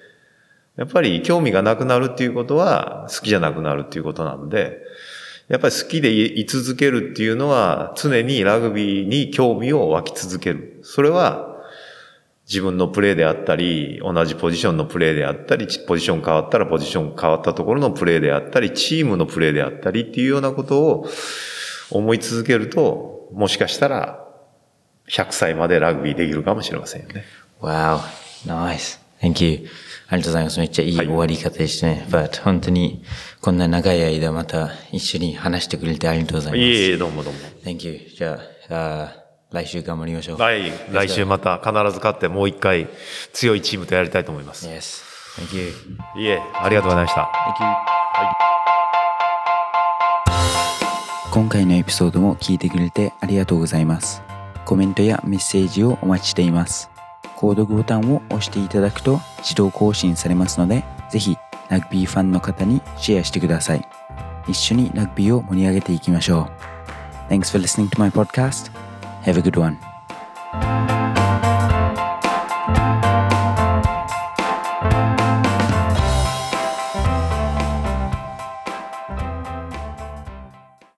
[0.76, 4.80] やっぱり興味がなくなるっていうことは好きじゃなくなるっていうことなので、
[5.48, 10.80] やっぱり好きでい続けるっていうのは常にラグビーに興味を湧き続ける。
[10.84, 11.54] それは
[12.48, 21.08] 自分のプレーであったり、同じポジションのプレーであったり、ポジション変わったらポジション変わったところのプレーであったり、チームのプレーであったりっていうようなことを
[21.92, 24.26] 思い続けると、もしかしたら
[25.10, 27.26] 100歳までラグビーできるかもしれませんよね。
[27.62, 28.00] Wow.
[28.46, 29.00] Nice.
[29.22, 29.68] Thank you.
[30.14, 30.60] ありがとうございます。
[30.60, 32.06] めっちゃいい終わり方でしたね。
[32.08, 33.04] But 本当に
[33.42, 36.60] こんな長い間また一緒に話してくれてありがとうございます。
[36.60, 37.40] いえいえ、どうもどうも。
[37.66, 38.00] Thank you.
[38.16, 40.38] じゃあ、あー来週頑張りましょう。
[40.38, 42.90] はい、来週また必ず勝ってもう一回
[43.34, 44.68] 強いチームとやりたいと思います。
[44.68, 45.02] Yes.
[45.42, 45.74] Thank you.
[46.24, 47.22] いえ、ありがとうございました。
[47.58, 47.76] Thank you.
[51.32, 54.22] 今回のエピソードも聞いてくれてありがとうございます。
[54.64, 56.93] コメントやメッセージをお待ちしています。
[57.44, 61.36] 購読ボタンを押していただくと自動更新されますので、ぜひ
[61.68, 63.86] ラグビーファンの方にシェアしてください。
[64.48, 66.50] 一緒にラグビーを盛り上げていきましょ
[67.30, 67.34] う。
[67.34, 68.72] Thanks for listening to my podcast.
[69.24, 69.78] Have a good one.